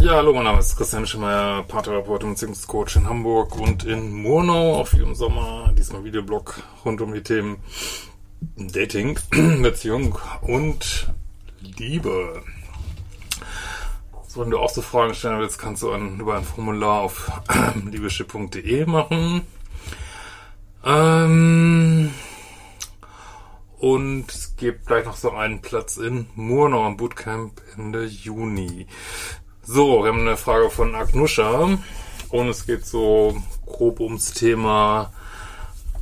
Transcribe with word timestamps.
Ja, 0.00 0.14
hallo, 0.14 0.32
mein 0.32 0.44
Name 0.44 0.60
ist 0.60 0.78
Christian 0.78 1.06
Schemeier, 1.06 1.62
Paartherapeut 1.64 2.24
und 2.24 2.30
Beziehungscoach 2.30 2.96
in 2.96 3.06
Hamburg 3.06 3.54
und 3.60 3.84
in 3.84 4.10
Murnau, 4.14 4.76
auch 4.76 4.90
wie 4.94 5.02
im 5.02 5.14
Sommer, 5.14 5.74
diesmal 5.76 6.04
Videoblog 6.04 6.62
rund 6.86 7.02
um 7.02 7.12
die 7.12 7.22
Themen 7.22 7.58
Dating, 8.56 9.18
Beziehung 9.62 10.18
und 10.40 11.12
Liebe. 11.60 12.42
So, 14.26 14.42
du 14.44 14.58
auch 14.58 14.70
so 14.70 14.80
Fragen 14.80 15.12
stellen 15.12 15.38
willst, 15.38 15.58
kannst 15.58 15.82
du 15.82 15.90
ein, 15.90 16.18
über 16.18 16.38
ein 16.38 16.44
Formular 16.44 17.02
auf 17.02 17.30
liebeschip.de 17.84 18.86
machen. 18.86 19.42
Ähm, 20.82 22.14
und 23.78 24.30
es 24.30 24.56
gibt 24.56 24.86
gleich 24.86 25.04
noch 25.04 25.16
so 25.16 25.32
einen 25.32 25.60
Platz 25.60 25.98
in 25.98 26.26
Murnau 26.36 26.86
am 26.86 26.96
Bootcamp 26.96 27.60
Ende 27.76 28.06
Juni. 28.06 28.86
So, 29.72 30.02
wir 30.02 30.08
haben 30.08 30.26
eine 30.26 30.36
Frage 30.36 30.68
von 30.68 30.96
Agnusha 30.96 31.78
und 32.30 32.48
es 32.48 32.66
geht 32.66 32.84
so 32.84 33.40
grob 33.66 34.00
ums 34.00 34.32
Thema, 34.32 35.12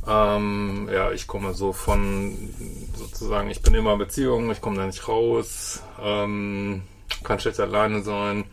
ähm, 0.07 0.89
ja, 0.91 1.11
ich 1.11 1.27
komme 1.27 1.53
so 1.53 1.71
von 1.71 2.49
sozusagen, 2.97 3.51
ich 3.51 3.61
bin 3.61 3.75
immer 3.75 3.93
in 3.93 3.99
Beziehung, 3.99 4.49
ich 4.49 4.59
komme 4.59 4.77
da 4.77 4.87
nicht 4.87 5.07
raus, 5.07 5.83
ähm, 6.01 6.81
kann 7.23 7.39
schlecht 7.39 7.59
alleine 7.59 8.01
sein. 8.01 8.45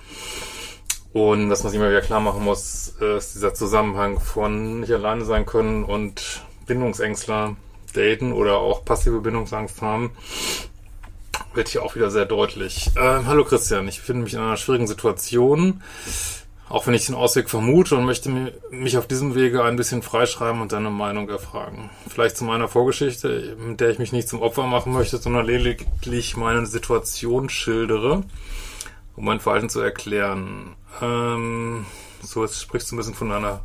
Und 1.14 1.48
dass 1.48 1.62
man 1.62 1.72
sich 1.72 1.80
immer 1.80 1.88
wieder 1.88 2.02
klar 2.02 2.20
machen 2.20 2.44
muss, 2.44 2.88
ist 2.88 3.36
dieser 3.36 3.54
Zusammenhang 3.54 4.20
von 4.20 4.80
nicht 4.80 4.92
alleine 4.92 5.24
sein 5.24 5.46
können 5.46 5.84
und 5.84 6.44
Bindungsängstler 6.66 7.56
daten 7.94 8.34
oder 8.34 8.58
auch 8.58 8.84
passive 8.84 9.20
Bindungsangst 9.22 9.80
haben 9.80 10.10
wird 11.56 11.68
hier 11.68 11.82
auch 11.82 11.94
wieder 11.94 12.10
sehr 12.10 12.26
deutlich. 12.26 12.90
Ähm, 12.96 13.26
hallo 13.26 13.44
Christian, 13.44 13.88
ich 13.88 14.00
befinde 14.00 14.24
mich 14.24 14.34
in 14.34 14.40
einer 14.40 14.56
schwierigen 14.56 14.86
Situation, 14.86 15.82
auch 16.68 16.86
wenn 16.86 16.94
ich 16.94 17.06
den 17.06 17.14
Ausweg 17.14 17.48
vermute 17.48 17.96
und 17.96 18.04
möchte 18.04 18.52
mich 18.70 18.98
auf 18.98 19.08
diesem 19.08 19.34
Wege 19.34 19.64
ein 19.64 19.76
bisschen 19.76 20.02
freischreiben 20.02 20.60
und 20.60 20.72
deine 20.72 20.90
Meinung 20.90 21.28
erfragen. 21.28 21.90
Vielleicht 22.08 22.36
zu 22.36 22.44
meiner 22.44 22.68
Vorgeschichte, 22.68 23.56
mit 23.58 23.80
der 23.80 23.90
ich 23.90 23.98
mich 23.98 24.12
nicht 24.12 24.28
zum 24.28 24.42
Opfer 24.42 24.66
machen 24.66 24.92
möchte, 24.92 25.16
sondern 25.16 25.46
lediglich 25.46 26.36
meine 26.36 26.66
Situation 26.66 27.48
schildere, 27.48 28.24
um 29.16 29.24
mein 29.24 29.40
Verhalten 29.40 29.70
zu 29.70 29.80
erklären. 29.80 30.76
Ähm, 31.00 31.86
so, 32.22 32.44
jetzt 32.44 32.60
sprichst 32.60 32.90
du 32.90 32.96
ein 32.96 32.98
bisschen 32.98 33.14
von 33.14 33.30
deiner 33.30 33.62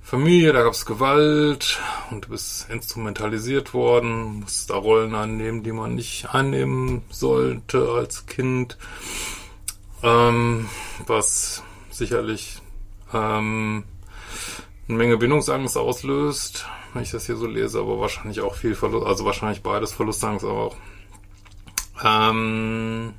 Familie, 0.00 0.52
da 0.52 0.62
gab 0.62 0.72
es 0.72 0.86
Gewalt 0.86 1.80
und 2.10 2.26
du 2.26 2.30
bist 2.30 2.68
instrumentalisiert 2.70 3.74
worden, 3.74 4.40
musst 4.40 4.70
da 4.70 4.76
Rollen 4.76 5.14
annehmen, 5.14 5.62
die 5.62 5.72
man 5.72 5.94
nicht 5.94 6.34
annehmen 6.34 7.02
sollte 7.10 7.90
als 7.90 8.26
Kind, 8.26 8.78
ähm, 10.02 10.68
was 11.06 11.62
sicherlich 11.90 12.60
ähm, 13.12 13.84
eine 14.88 14.98
Menge 14.98 15.16
Bindungsangst 15.16 15.76
auslöst, 15.76 16.66
wenn 16.92 17.02
ich 17.02 17.10
das 17.10 17.26
hier 17.26 17.36
so 17.36 17.46
lese, 17.46 17.80
aber 17.80 18.00
wahrscheinlich 18.00 18.40
auch 18.40 18.54
viel 18.54 18.74
Verlust, 18.74 19.06
also 19.06 19.24
wahrscheinlich 19.24 19.62
beides 19.62 19.92
Verlustangst 19.92 20.44
auch. 20.44 20.76
Ähm, 22.02 23.14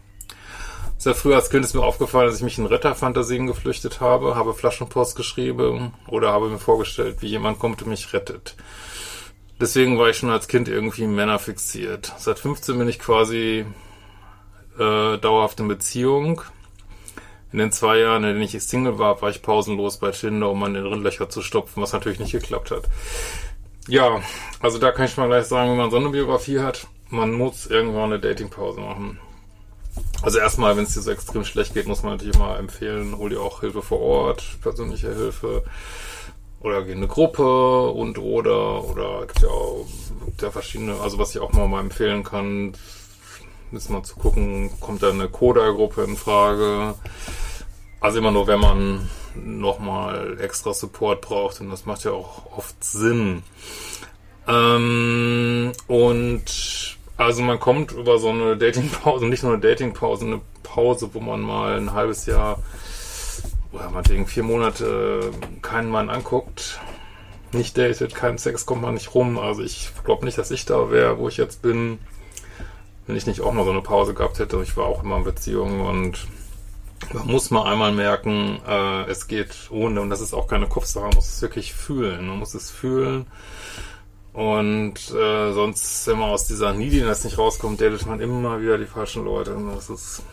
sehr 1.01 1.15
früh 1.15 1.33
als 1.33 1.49
Kind 1.49 1.65
ist 1.65 1.73
mir 1.73 1.81
aufgefallen, 1.81 2.27
dass 2.27 2.37
ich 2.37 2.43
mich 2.43 2.59
in 2.59 2.67
Retterfantasien 2.67 3.47
geflüchtet 3.47 4.01
habe, 4.01 4.35
habe 4.35 4.53
Flaschenpost 4.53 5.15
geschrieben 5.15 5.93
oder 6.05 6.31
habe 6.31 6.47
mir 6.47 6.59
vorgestellt, 6.59 7.23
wie 7.23 7.27
jemand 7.27 7.57
kommt 7.57 7.81
und 7.81 7.87
mich 7.87 8.13
rettet. 8.13 8.55
Deswegen 9.59 9.97
war 9.97 10.09
ich 10.09 10.17
schon 10.17 10.29
als 10.29 10.47
Kind 10.47 10.67
irgendwie 10.67 11.07
Männer 11.07 11.39
fixiert. 11.39 12.13
Seit 12.19 12.37
15 12.37 12.77
bin 12.77 12.87
ich 12.87 12.99
quasi 12.99 13.65
äh, 14.77 15.17
dauerhaft 15.17 15.59
in 15.59 15.67
Beziehung. 15.67 16.43
In 17.51 17.57
den 17.57 17.71
zwei 17.71 17.97
Jahren, 17.97 18.23
in 18.23 18.33
denen 18.33 18.43
ich 18.43 18.51
Single 18.61 18.99
war, 18.99 19.23
war 19.23 19.31
ich 19.31 19.41
pausenlos 19.41 19.97
bei 19.97 20.11
Tinder, 20.11 20.51
um 20.51 20.59
meine 20.59 20.81
Löcher 20.81 21.29
zu 21.29 21.41
stopfen, 21.41 21.81
was 21.81 21.93
natürlich 21.93 22.19
nicht 22.19 22.31
geklappt 22.31 22.69
hat. 22.69 22.83
Ja, 23.87 24.21
also 24.59 24.77
da 24.77 24.91
kann 24.91 25.05
ich 25.05 25.17
mal 25.17 25.27
gleich 25.27 25.45
sagen, 25.45 25.71
wenn 25.71 25.77
man 25.77 25.89
so 25.89 25.97
eine 25.97 26.09
Biografie 26.09 26.59
hat, 26.59 26.85
man 27.09 27.33
muss 27.33 27.65
irgendwann 27.65 28.13
eine 28.13 28.19
Datingpause 28.19 28.79
machen. 28.79 29.19
Also 30.21 30.37
erstmal, 30.37 30.77
wenn 30.77 30.83
es 30.83 30.93
dir 30.93 31.01
so 31.01 31.11
extrem 31.11 31.43
schlecht 31.43 31.73
geht, 31.73 31.87
muss 31.87 32.03
man 32.03 32.13
natürlich 32.13 32.37
mal 32.37 32.57
empfehlen, 32.57 33.17
hol 33.17 33.29
dir 33.29 33.41
auch 33.41 33.61
Hilfe 33.61 33.81
vor 33.81 33.99
Ort, 33.99 34.43
persönliche 34.61 35.13
Hilfe 35.13 35.63
oder 36.59 36.83
geh 36.83 36.91
in 36.91 36.99
eine 36.99 37.07
Gruppe 37.07 37.89
und 37.89 38.19
oder 38.19 38.83
oder 38.83 39.25
gibt 39.25 39.41
ja 39.41 39.49
auch 39.49 39.87
gibt 40.25 40.41
ja 40.43 40.51
verschiedene, 40.51 40.99
also 40.99 41.17
was 41.17 41.33
ich 41.33 41.41
auch 41.41 41.53
mal, 41.53 41.67
mal 41.67 41.79
empfehlen 41.79 42.23
kann, 42.23 42.73
ist 43.71 43.89
mal 43.89 44.03
zu 44.03 44.15
gucken, 44.15 44.69
kommt 44.79 45.01
da 45.01 45.09
eine 45.09 45.27
Coda-Gruppe 45.27 46.03
in 46.03 46.17
Frage. 46.17 46.95
Also 47.99 48.19
immer 48.19 48.31
nur, 48.31 48.47
wenn 48.47 48.59
man 48.59 49.09
nochmal 49.35 50.39
extra 50.39 50.73
Support 50.73 51.21
braucht 51.21 51.61
und 51.61 51.69
das 51.69 51.85
macht 51.85 52.03
ja 52.03 52.11
auch 52.11 52.51
oft 52.55 52.83
Sinn. 52.83 53.43
Ähm, 54.47 55.71
und 55.87 56.97
also 57.25 57.43
man 57.43 57.59
kommt 57.59 57.91
über 57.91 58.19
so 58.19 58.29
eine 58.29 58.57
Datingpause, 58.57 59.25
nicht 59.25 59.43
nur 59.43 59.53
eine 59.53 59.61
Datingpause, 59.61 60.25
eine 60.25 60.41
Pause, 60.63 61.09
wo 61.13 61.19
man 61.19 61.41
mal 61.41 61.77
ein 61.77 61.93
halbes 61.93 62.25
Jahr 62.25 62.59
oder 63.71 63.89
meinetwegen 63.89 64.27
vier 64.27 64.43
Monate 64.43 65.31
keinen 65.61 65.89
Mann 65.89 66.09
anguckt, 66.09 66.79
nicht 67.53 67.77
datet, 67.77 68.15
keinen 68.15 68.37
Sex, 68.37 68.65
kommt 68.65 68.81
man 68.81 68.93
nicht 68.93 69.13
rum. 69.13 69.37
Also 69.37 69.61
ich 69.61 69.91
glaube 70.03 70.25
nicht, 70.25 70.37
dass 70.37 70.51
ich 70.51 70.65
da 70.65 70.91
wäre, 70.91 71.17
wo 71.17 71.27
ich 71.27 71.37
jetzt 71.37 71.61
bin, 71.61 71.99
wenn 73.07 73.15
ich 73.15 73.27
nicht 73.27 73.41
auch 73.41 73.53
mal 73.53 73.65
so 73.65 73.71
eine 73.71 73.81
Pause 73.81 74.13
gehabt 74.13 74.39
hätte. 74.39 74.61
Ich 74.63 74.75
war 74.75 74.85
auch 74.85 75.03
immer 75.03 75.17
in 75.17 75.23
Beziehungen 75.23 75.81
und 75.81 76.27
man 77.13 77.27
muss 77.27 77.49
mal 77.49 77.63
einmal 77.63 77.91
merken, 77.91 78.59
äh, 78.67 79.03
es 79.09 79.27
geht 79.27 79.69
ohne, 79.69 80.01
und 80.01 80.09
das 80.09 80.21
ist 80.21 80.33
auch 80.33 80.47
keine 80.47 80.67
Kopfsache, 80.67 81.05
man 81.05 81.15
muss 81.15 81.29
es 81.29 81.41
wirklich 81.41 81.73
fühlen. 81.73 82.27
Man 82.27 82.39
muss 82.39 82.53
es 82.53 82.69
fühlen 82.69 83.25
und 84.33 84.93
äh, 85.11 85.51
sonst, 85.51 86.07
wenn 86.07 86.19
man 86.19 86.29
aus 86.29 86.47
dieser 86.47 86.73
Neediness 86.73 87.23
nicht 87.25 87.37
rauskommt, 87.37 87.81
datet 87.81 88.05
man 88.05 88.21
immer 88.21 88.61
wieder 88.61 88.77
die 88.77 88.85
falschen 88.85 89.25
Leute. 89.25 89.55
Und 89.55 89.75
das 89.75 89.89
ist 89.89 90.23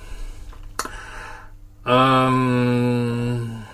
ähm, 1.84 3.64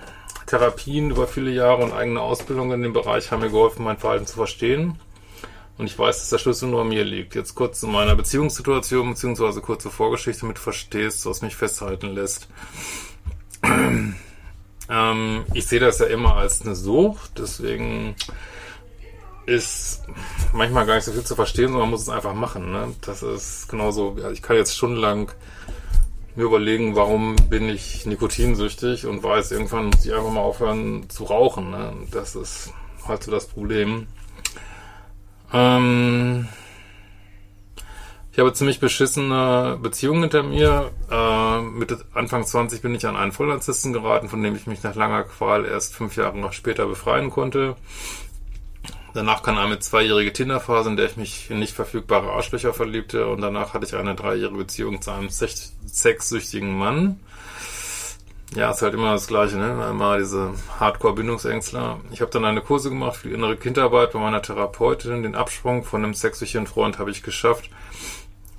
Therapien 0.46 1.10
über 1.10 1.26
viele 1.26 1.50
Jahre 1.50 1.82
und 1.82 1.92
eigene 1.92 2.20
Ausbildung 2.20 2.72
in 2.72 2.82
dem 2.82 2.92
Bereich 2.92 3.30
haben 3.30 3.42
mir 3.42 3.50
geholfen, 3.50 3.84
mein 3.84 3.98
Verhalten 3.98 4.26
zu 4.26 4.36
verstehen. 4.36 4.98
Und 5.76 5.86
ich 5.86 5.98
weiß, 5.98 6.20
dass 6.20 6.30
der 6.30 6.38
Schlüssel 6.38 6.68
nur 6.68 6.82
an 6.82 6.88
mir 6.88 7.04
liegt. 7.04 7.34
Jetzt 7.34 7.54
kurz 7.56 7.80
zu 7.80 7.88
meiner 7.88 8.14
Beziehungssituation, 8.14 9.10
beziehungsweise 9.10 9.60
kurze 9.60 9.90
Vorgeschichte, 9.90 10.46
du 10.46 10.54
verstehst, 10.54 11.26
was 11.26 11.42
mich 11.42 11.56
festhalten 11.56 12.06
lässt. 12.06 12.48
ähm, 13.62 15.44
ich 15.52 15.66
sehe 15.66 15.80
das 15.80 15.98
ja 15.98 16.06
immer 16.06 16.36
als 16.36 16.62
eine 16.62 16.76
Sucht, 16.76 17.32
deswegen 17.38 18.14
ist 19.46 20.02
manchmal 20.52 20.86
gar 20.86 20.96
nicht 20.96 21.04
so 21.04 21.12
viel 21.12 21.24
zu 21.24 21.34
verstehen, 21.34 21.68
sondern 21.68 21.82
man 21.82 21.90
muss 21.90 22.02
es 22.02 22.08
einfach 22.08 22.34
machen. 22.34 22.72
Ne? 22.72 22.94
Das 23.02 23.22
ist 23.22 23.68
genauso, 23.68 24.16
ich 24.32 24.42
kann 24.42 24.56
jetzt 24.56 24.76
stundenlang 24.76 25.30
mir 26.36 26.44
überlegen, 26.44 26.96
warum 26.96 27.36
bin 27.48 27.68
ich 27.68 28.06
nikotinsüchtig 28.06 29.06
und 29.06 29.22
weiß, 29.22 29.52
irgendwann 29.52 29.86
muss 29.86 30.04
ich 30.04 30.12
einfach 30.12 30.32
mal 30.32 30.40
aufhören 30.40 31.08
zu 31.08 31.24
rauchen. 31.24 31.70
Ne? 31.70 31.92
Das 32.10 32.34
ist 32.34 32.72
halt 33.06 33.22
so 33.22 33.30
das 33.30 33.46
Problem. 33.46 34.06
Ähm 35.52 36.48
ich 38.34 38.40
habe 38.40 38.52
ziemlich 38.52 38.80
beschissene 38.80 39.78
Beziehungen 39.80 40.22
hinter 40.22 40.42
mir. 40.42 40.90
Äh, 41.08 41.60
mit 41.60 41.96
Anfang 42.14 42.44
20 42.44 42.82
bin 42.82 42.92
ich 42.92 43.06
an 43.06 43.14
einen 43.14 43.30
Vollnarzissten 43.30 43.92
geraten, 43.92 44.28
von 44.28 44.42
dem 44.42 44.56
ich 44.56 44.66
mich 44.66 44.82
nach 44.82 44.96
langer 44.96 45.22
Qual 45.22 45.64
erst 45.64 45.94
fünf 45.94 46.16
Jahre 46.16 46.36
noch 46.36 46.52
später 46.52 46.86
befreien 46.86 47.30
konnte. 47.30 47.76
Danach 49.14 49.44
kam 49.44 49.56
eine 49.58 49.78
zweijährige 49.78 50.32
Tinderphase, 50.32 50.90
in 50.90 50.96
der 50.96 51.06
ich 51.06 51.16
mich 51.16 51.48
in 51.48 51.60
nicht 51.60 51.72
verfügbare 51.72 52.32
Arschlöcher 52.32 52.74
verliebte 52.74 53.28
und 53.28 53.40
danach 53.40 53.72
hatte 53.72 53.86
ich 53.86 53.94
eine 53.94 54.16
dreijährige 54.16 54.58
Beziehung 54.58 55.00
zu 55.00 55.12
einem 55.12 55.28
sexsüchtigen 55.30 56.76
Mann. 56.76 57.20
Ja, 58.56 58.72
ist 58.72 58.82
halt 58.82 58.94
immer 58.94 59.12
das 59.12 59.28
Gleiche, 59.28 59.56
ne? 59.56 59.86
Immer 59.88 60.18
diese 60.18 60.54
Hardcore-Bindungsängstler. 60.80 62.00
Ich 62.10 62.20
habe 62.20 62.32
dann 62.32 62.44
eine 62.44 62.60
Kurse 62.60 62.88
gemacht 62.88 63.16
für 63.16 63.28
die 63.28 63.34
innere 63.34 63.56
Kindarbeit 63.56 64.12
bei 64.12 64.18
meiner 64.18 64.42
Therapeutin. 64.42 65.22
Den 65.22 65.36
Absprung 65.36 65.84
von 65.84 66.02
einem 66.04 66.14
sexuellen 66.14 66.66
Freund 66.66 66.98
habe 66.98 67.12
ich 67.12 67.22
geschafft, 67.22 67.70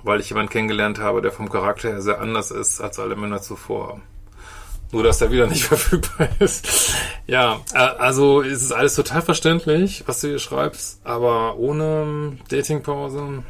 weil 0.02 0.20
ich 0.20 0.30
jemanden 0.30 0.52
kennengelernt 0.52 0.98
habe, 0.98 1.20
der 1.20 1.32
vom 1.32 1.50
Charakter 1.50 1.90
her 1.90 2.00
sehr 2.00 2.20
anders 2.20 2.50
ist 2.50 2.80
als 2.80 2.98
alle 2.98 3.16
Männer 3.16 3.42
zuvor. 3.42 4.00
Nur, 4.96 5.02
dass 5.02 5.18
der 5.18 5.30
wieder 5.30 5.46
nicht 5.46 5.64
verfügbar 5.66 6.30
ist. 6.38 6.94
ja, 7.26 7.60
äh, 7.74 7.76
also 7.76 8.40
ist 8.40 8.62
es 8.62 8.72
alles 8.72 8.94
total 8.94 9.20
verständlich, 9.20 10.04
was 10.06 10.22
du 10.22 10.28
hier 10.28 10.38
schreibst, 10.38 11.00
aber 11.04 11.58
ohne 11.58 12.38
Datingpause 12.48 13.42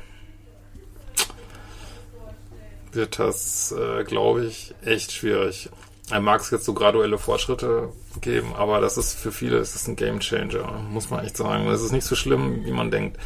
wird 2.90 3.20
das, 3.20 3.72
äh, 3.78 4.02
glaube 4.02 4.46
ich, 4.46 4.74
echt 4.84 5.12
schwierig. 5.12 5.70
Er 6.10 6.18
mag 6.18 6.40
es 6.40 6.50
jetzt 6.50 6.64
so 6.64 6.74
graduelle 6.74 7.16
Fortschritte 7.16 7.90
geben, 8.20 8.52
aber 8.56 8.80
das 8.80 8.98
ist 8.98 9.16
für 9.16 9.30
viele 9.30 9.58
ist 9.58 9.76
das 9.76 9.86
ein 9.86 9.94
Game 9.94 10.18
Changer, 10.18 10.66
muss 10.90 11.10
man 11.10 11.24
echt 11.24 11.36
sagen. 11.36 11.68
Es 11.68 11.80
ist 11.80 11.92
nicht 11.92 12.06
so 12.06 12.16
schlimm, 12.16 12.64
wie 12.64 12.72
man 12.72 12.90
denkt. 12.90 13.20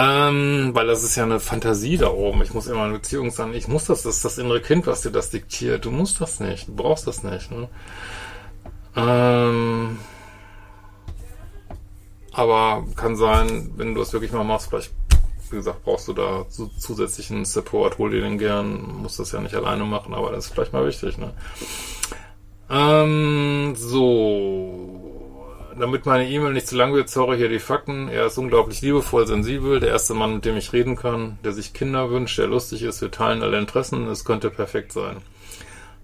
Ähm, 0.00 0.70
weil 0.74 0.86
das 0.86 1.02
ist 1.02 1.16
ja 1.16 1.24
eine 1.24 1.40
Fantasie 1.40 1.96
da 1.96 2.10
oben. 2.10 2.40
Ich 2.42 2.54
muss 2.54 2.68
immer 2.68 2.84
eine 2.84 2.94
Beziehung 2.94 3.32
sein. 3.32 3.52
Ich 3.52 3.66
muss 3.66 3.86
das, 3.86 4.04
das 4.04 4.18
ist 4.18 4.24
das 4.24 4.38
innere 4.38 4.60
Kind, 4.60 4.86
was 4.86 5.00
dir 5.00 5.10
das 5.10 5.30
diktiert. 5.30 5.84
Du 5.84 5.90
musst 5.90 6.20
das 6.20 6.38
nicht, 6.38 6.68
du 6.68 6.76
brauchst 6.76 7.08
das 7.08 7.24
nicht. 7.24 7.50
Ne? 7.50 7.68
Ähm, 8.94 9.98
aber 12.32 12.84
kann 12.94 13.16
sein, 13.16 13.72
wenn 13.76 13.96
du 13.96 14.00
es 14.00 14.12
wirklich 14.12 14.30
mal 14.30 14.44
machst, 14.44 14.68
vielleicht 14.68 14.92
wie 15.50 15.56
gesagt, 15.56 15.82
brauchst 15.82 16.06
du 16.06 16.12
da 16.12 16.46
zusätzlichen 16.48 17.44
Support, 17.44 17.98
hol 17.98 18.10
dir 18.10 18.20
den 18.20 18.38
gern, 18.38 19.02
musst 19.02 19.18
das 19.18 19.32
ja 19.32 19.40
nicht 19.40 19.54
alleine 19.54 19.84
machen, 19.84 20.14
aber 20.14 20.30
das 20.30 20.46
ist 20.46 20.52
vielleicht 20.52 20.74
mal 20.74 20.86
wichtig, 20.86 21.18
ne? 21.18 21.32
Ähm, 22.70 23.72
so. 23.74 25.07
Damit 25.78 26.06
meine 26.06 26.28
E-Mail 26.28 26.52
nicht 26.52 26.66
zu 26.66 26.76
lang 26.76 26.92
wird, 26.92 27.08
sorry, 27.08 27.36
hier 27.36 27.48
die 27.48 27.58
Fakten. 27.58 28.08
Er 28.08 28.26
ist 28.26 28.38
unglaublich 28.38 28.80
liebevoll, 28.80 29.26
sensibel, 29.26 29.80
der 29.80 29.90
erste 29.90 30.14
Mann, 30.14 30.34
mit 30.34 30.44
dem 30.44 30.56
ich 30.56 30.72
reden 30.72 30.96
kann, 30.96 31.38
der 31.44 31.52
sich 31.52 31.72
Kinder 31.72 32.10
wünscht, 32.10 32.38
der 32.38 32.46
lustig 32.46 32.82
ist, 32.82 33.00
wir 33.00 33.10
teilen 33.10 33.42
alle 33.42 33.58
Interessen, 33.58 34.08
es 34.08 34.24
könnte 34.24 34.50
perfekt 34.50 34.92
sein. 34.92 35.18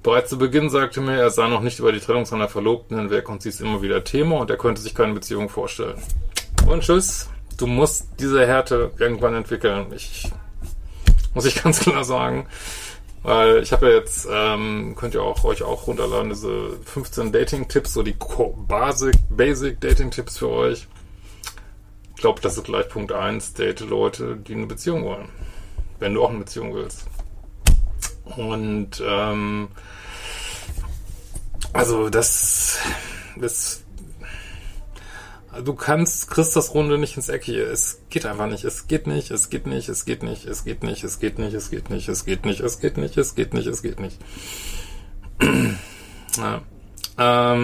Bereits 0.02 0.30
zu 0.30 0.38
Beginn 0.38 0.70
sagte 0.70 1.00
mir, 1.00 1.16
er 1.16 1.30
sah 1.30 1.48
noch 1.48 1.62
nicht 1.62 1.78
über 1.78 1.90
die 1.90 2.00
Trennung 2.00 2.26
seiner 2.26 2.48
Verlobten 2.48 2.98
hinweg 2.98 3.28
und 3.28 3.42
sie 3.42 3.48
ist 3.48 3.60
immer 3.60 3.82
wieder 3.82 4.04
Thema 4.04 4.38
und 4.38 4.50
er 4.50 4.58
könnte 4.58 4.82
sich 4.82 4.94
keine 4.94 5.14
Beziehung 5.14 5.48
vorstellen. 5.48 5.96
Und 6.66 6.82
tschüss 6.82 7.28
du 7.56 7.66
musst 7.66 8.08
diese 8.18 8.46
Härte 8.46 8.90
irgendwann 8.98 9.34
entwickeln. 9.34 9.86
Ich 9.94 10.30
muss 11.34 11.44
ich 11.44 11.54
ganz 11.62 11.80
klar 11.80 12.04
sagen. 12.04 12.46
Weil 13.24 13.62
ich 13.62 13.72
habe 13.72 13.88
ja 13.88 13.96
jetzt, 13.96 14.28
ähm, 14.30 14.94
könnt 14.96 15.14
ihr 15.14 15.22
auch 15.22 15.44
euch 15.44 15.62
auch 15.62 15.86
runterladen, 15.86 16.28
diese 16.28 16.78
15 16.84 17.32
Dating-Tipps, 17.32 17.94
so 17.94 18.02
die 18.02 18.14
Basic, 18.68 19.14
Basic 19.30 19.80
Dating-Tipps 19.80 20.36
für 20.36 20.50
euch. 20.50 20.86
Ich 22.14 22.20
glaube, 22.20 22.42
das 22.42 22.58
ist 22.58 22.64
gleich 22.64 22.86
Punkt 22.90 23.12
1, 23.12 23.54
date 23.54 23.80
Leute, 23.80 24.36
die 24.36 24.54
eine 24.54 24.66
Beziehung 24.66 25.04
wollen. 25.04 25.30
Wenn 25.98 26.12
du 26.12 26.22
auch 26.22 26.28
eine 26.28 26.40
Beziehung 26.40 26.74
willst. 26.74 27.06
Und 28.36 29.02
ähm, 29.02 29.68
also 31.72 32.10
das, 32.10 32.78
das 33.36 33.83
Du 35.62 35.74
kannst, 35.74 36.30
kriegst 36.30 36.56
das 36.56 36.74
Runde 36.74 36.98
nicht 36.98 37.16
ins 37.16 37.28
Eck 37.28 37.44
hier. 37.44 37.70
Es 37.70 38.00
geht 38.10 38.26
einfach 38.26 38.48
nicht. 38.48 38.64
Es 38.64 38.88
geht 38.88 39.06
nicht, 39.06 39.30
es 39.30 39.50
geht 39.50 39.66
nicht, 39.66 39.88
es 39.88 40.04
geht 40.04 40.22
nicht, 40.22 40.46
es 40.48 40.64
geht 40.64 40.82
nicht, 40.82 41.04
es 41.04 41.20
geht 41.20 41.38
nicht, 41.38 41.54
es 41.54 41.70
geht 41.70 41.90
nicht, 41.90 42.08
es 42.08 42.24
geht 42.24 42.44
nicht, 42.46 42.60
es 42.60 42.78
geht 42.80 42.96
nicht, 42.96 43.16
es 43.16 43.34
geht 43.34 43.54
nicht, 43.54 43.66
es 43.66 43.82
geht 43.82 44.00
nicht. 44.00 44.18
Ja. 46.36 46.62
Ähm, 47.16 47.62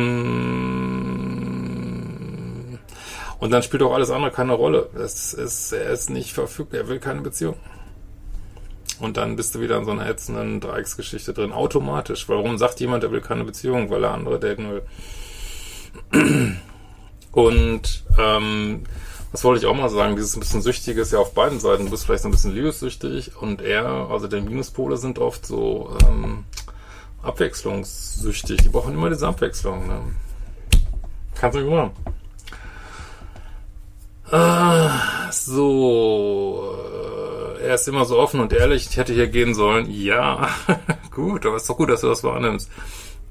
und 3.38 3.50
dann 3.50 3.62
spielt 3.62 3.82
auch 3.82 3.94
alles 3.94 4.10
andere 4.10 4.30
keine 4.30 4.52
Rolle. 4.52 4.90
Es 4.94 5.34
ist, 5.34 5.72
er 5.72 5.90
ist 5.90 6.10
nicht 6.10 6.32
verfügbar, 6.32 6.80
er 6.80 6.88
will 6.88 7.00
keine 7.00 7.22
Beziehung. 7.22 7.56
Und 9.00 9.16
dann 9.16 9.34
bist 9.34 9.54
du 9.54 9.60
wieder 9.60 9.78
in 9.78 9.86
so 9.86 9.92
einer 9.92 10.06
ätzenden 10.06 10.60
Dreiecksgeschichte 10.60 11.32
drin, 11.32 11.52
automatisch. 11.52 12.28
Warum 12.28 12.58
sagt 12.58 12.80
jemand, 12.80 13.02
er 13.02 13.10
will 13.12 13.22
keine 13.22 13.44
Beziehung, 13.44 13.90
weil 13.90 14.04
er 14.04 14.12
andere 14.12 14.38
daten 14.38 14.70
will? 14.70 14.82
Und 17.32 18.04
ähm, 18.18 18.82
was 19.32 19.44
wollte 19.44 19.60
ich 19.60 19.66
auch 19.66 19.76
mal 19.76 19.88
sagen, 19.88 20.16
dieses 20.16 20.36
ein 20.36 20.40
bisschen 20.40 20.62
Süchtige 20.62 21.00
ist 21.00 21.12
ja 21.12 21.20
auf 21.20 21.34
beiden 21.34 21.60
Seiten. 21.60 21.84
Du 21.84 21.90
bist 21.90 22.04
vielleicht 22.04 22.22
so 22.22 22.28
ein 22.28 22.32
bisschen 22.32 22.54
liebessüchtig 22.54 23.36
und 23.36 23.62
er, 23.62 23.86
also 24.10 24.26
der 24.26 24.40
Minuspole 24.40 24.96
sind 24.96 25.18
oft 25.18 25.46
so 25.46 25.96
ähm, 26.08 26.44
abwechslungssüchtig. 27.22 28.62
Die 28.62 28.68
brauchen 28.68 28.94
immer 28.94 29.08
diese 29.08 29.28
Abwechslung. 29.28 29.86
Ne? 29.86 30.00
Kannst 31.36 31.56
du 31.56 31.62
nicht 31.62 31.70
machen. 31.70 31.92
Ah, 34.32 35.30
so, 35.30 36.74
äh, 37.58 37.66
er 37.66 37.74
ist 37.74 37.88
immer 37.88 38.04
so 38.04 38.18
offen 38.18 38.40
und 38.40 38.52
ehrlich. 38.52 38.88
Ich 38.88 38.96
hätte 38.96 39.12
hier 39.12 39.28
gehen 39.28 39.54
sollen. 39.54 39.90
Ja, 39.90 40.48
gut, 41.10 41.46
aber 41.46 41.56
ist 41.56 41.70
doch 41.70 41.76
gut, 41.76 41.90
dass 41.90 42.00
du 42.00 42.08
das 42.08 42.24
wahrnimmst. 42.24 42.68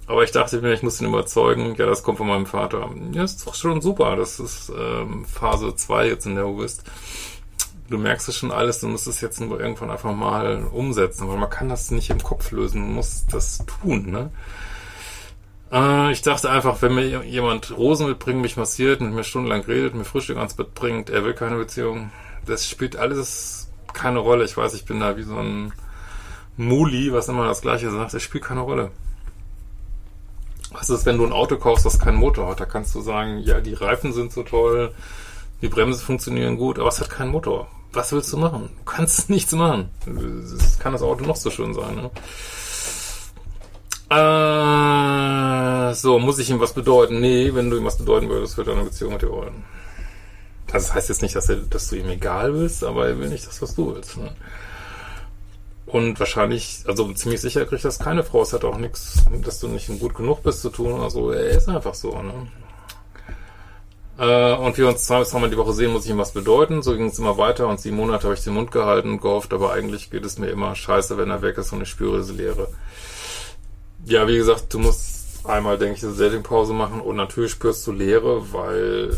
Aber 0.10 0.24
ich 0.24 0.32
dachte 0.32 0.60
mir, 0.60 0.74
ich 0.74 0.82
muss 0.82 1.00
ihn 1.00 1.08
überzeugen, 1.08 1.76
ja, 1.78 1.86
das 1.86 2.02
kommt 2.02 2.18
von 2.18 2.28
meinem 2.28 2.48
Vater. 2.48 2.90
Ja, 3.12 3.24
ist 3.24 3.46
doch 3.46 3.54
schon 3.54 3.80
super. 3.80 4.16
Das 4.16 4.40
ist 4.40 4.72
ähm, 4.76 5.24
Phase 5.24 5.76
2 5.76 6.08
jetzt, 6.08 6.26
in 6.26 6.34
der 6.34 6.46
du 6.46 6.58
bist. 6.58 6.82
Du 7.92 8.00
merkst 8.00 8.28
es 8.28 8.36
schon 8.36 8.52
alles, 8.52 8.80
du 8.80 8.88
musst 8.88 9.06
es 9.06 9.22
jetzt 9.22 9.40
nur 9.40 9.60
irgendwann 9.60 9.92
einfach 9.92 10.12
mal 10.16 10.64
umsetzen, 10.74 11.30
weil 11.30 11.38
man 11.38 11.52
kann 11.52 11.70
das 11.70 11.92
nicht 11.92 12.10
im 12.10 12.24
Kopf 12.24 12.50
lösen, 12.50 12.82
man 12.82 12.96
muss 12.96 13.28
das 13.28 13.64
tun, 13.68 14.10
ne? 14.10 14.32
Äh, 15.72 16.12
ich 16.12 16.24
dachte 16.24 16.50
einfach, 16.50 16.82
wenn 16.82 16.96
mir 16.96 17.24
jemand 17.26 17.78
Rosen 17.78 18.08
mitbringt, 18.08 18.42
mich 18.42 18.58
massiert, 18.58 19.02
mit 19.02 19.14
mir 19.14 19.24
stundenlang 19.24 19.62
redet, 19.62 19.94
mir 19.94 20.06
Frühstück 20.06 20.38
ans 20.38 20.56
Bett 20.56 20.74
bringt, 20.74 21.12
er 21.12 21.24
will 21.24 21.36
keine 21.36 21.58
Beziehung. 21.58 22.10
Das 22.48 22.68
spielt 22.68 22.96
alles 22.96 23.70
keine 23.94 24.20
Rolle. 24.20 24.46
Ich 24.46 24.58
weiß, 24.58 24.74
ich 24.74 24.86
bin 24.86 25.00
da 25.00 25.18
wie 25.18 25.24
so 25.24 25.38
ein 25.38 25.72
Muli, 26.58 27.14
was 27.14 27.28
immer 27.30 27.46
das 27.46 27.62
Gleiche 27.62 27.92
sagt. 27.92 28.16
Es 28.16 28.24
spielt 28.24 28.44
keine 28.44 28.62
Rolle. 28.62 28.90
Was 30.72 30.90
ist, 30.90 31.06
wenn 31.06 31.18
du 31.18 31.26
ein 31.26 31.34
Auto 31.34 31.58
kaufst, 31.58 31.86
das 31.86 32.00
keinen 32.00 32.18
Motor 32.18 32.50
hat? 32.50 32.60
Da 32.60 32.66
kannst 32.66 32.94
du 32.94 33.02
sagen, 33.02 33.40
ja, 33.40 33.60
die 33.60 33.74
Reifen 33.74 34.14
sind 34.14 34.32
so 34.32 34.44
toll, 34.44 34.94
die 35.62 35.68
Bremsen 35.68 36.02
funktionieren 36.02 36.58
gut, 36.58 36.78
aber 36.80 36.90
es 36.90 37.00
hat 37.00 37.10
keinen 37.10 37.32
Motor. 37.32 37.68
Was 37.92 38.12
willst 38.12 38.32
du 38.32 38.38
machen? 38.38 38.70
Du 38.78 38.92
kannst 38.92 39.30
nichts 39.32 39.52
machen. 39.54 39.90
Das 40.06 40.80
kann 40.80 40.94
das 40.94 41.02
Auto 41.02 41.26
noch 41.26 41.36
so 41.36 41.50
schön 41.50 41.74
sein. 41.74 41.96
Ne? 41.96 42.12
Äh, 44.12 45.94
so, 45.96 46.20
muss 46.20 46.40
ich 46.40 46.50
ihm 46.50 46.60
was 46.60 46.74
bedeuten? 46.74 47.20
Nee, 47.20 47.54
wenn 47.54 47.70
du 47.70 47.78
ihm 47.78 47.86
was 47.86 47.98
bedeuten 47.98 48.30
würdest, 48.30 48.58
wird 48.58 48.68
er 48.68 48.74
eine 48.74 48.84
Beziehung 48.84 49.14
mit 49.14 49.22
dir 49.22 49.32
wollen. 49.32 49.64
Das 50.68 50.94
heißt 50.94 51.10
jetzt 51.10 51.24
nicht, 51.24 51.36
dass, 51.36 51.50
er, 51.50 51.58
dass 51.58 51.90
du 51.90 51.96
ihm 51.96 52.10
egal 52.10 52.54
willst, 52.54 52.84
aber 52.84 53.08
er 53.08 53.20
will 53.20 53.30
nicht 53.30 53.48
das, 53.48 53.62
was 53.62 53.76
du 53.76 53.96
willst. 53.96 54.18
Ne? 54.18 54.32
Und 55.90 56.20
wahrscheinlich, 56.20 56.84
also 56.86 57.12
ziemlich 57.14 57.42
sicher 57.42 57.66
kriegt 57.66 57.84
das 57.84 57.98
keine 57.98 58.24
Frau. 58.24 58.44
Es 58.44 58.54
hat 58.54 58.64
auch 58.64 58.78
nichts, 58.78 59.26
dass 59.44 59.60
du 59.60 59.68
nicht 59.68 59.88
gut 60.00 60.14
genug 60.14 60.44
bist 60.44 60.62
zu 60.62 60.70
tun 60.70 60.94
oder 60.94 61.10
so. 61.10 61.32
Er 61.32 61.50
ist 61.50 61.68
einfach 61.68 61.96
so, 61.96 62.12
ne? 62.22 62.48
Äh, 64.20 64.54
und 64.58 64.78
wir 64.78 64.88
uns 64.88 65.06
zwei 65.06 65.20
bis 65.20 65.32
dreimal 65.32 65.50
die 65.50 65.58
Woche 65.58 65.74
sehen, 65.74 65.92
muss 65.92 66.06
ich 66.06 66.12
ihm 66.12 66.20
was 66.20 66.34
bedeuten. 66.34 66.84
So 66.84 66.96
ging 66.96 67.08
es 67.08 67.18
immer 67.18 67.38
weiter 67.38 67.68
und 67.68 67.80
sieben 67.80 67.96
Monate 67.96 68.26
habe 68.26 68.36
ich 68.36 68.44
den 68.44 68.54
Mund 68.54 68.72
gehalten 68.72 69.12
und 69.12 69.22
gehofft, 69.22 69.52
aber 69.52 69.72
eigentlich 69.72 70.12
geht 70.12 70.26
es 70.26 70.38
mir 70.38 70.50
immer 70.50 70.76
scheiße, 70.76 71.18
wenn 71.18 71.32
er 71.32 71.42
weg 71.42 71.58
ist 71.58 71.74
und 71.74 71.82
ich 71.82 71.90
spüre 71.90 72.20
diese 72.20 72.34
Leere. 72.34 72.68
Ja, 74.06 74.28
wie 74.28 74.38
gesagt, 74.38 74.74
du 74.74 74.80
musst 74.80 75.46
einmal, 75.46 75.80
denke 75.80 75.98
ich, 75.98 76.04
eine 76.04 76.14
Datingpause 76.14 76.74
machen 76.74 77.02
und 77.02 77.16
natürlich 77.16 77.52
spürst 77.52 77.88
du 77.88 77.94
Leere, 77.94 78.54
weil 78.54 79.18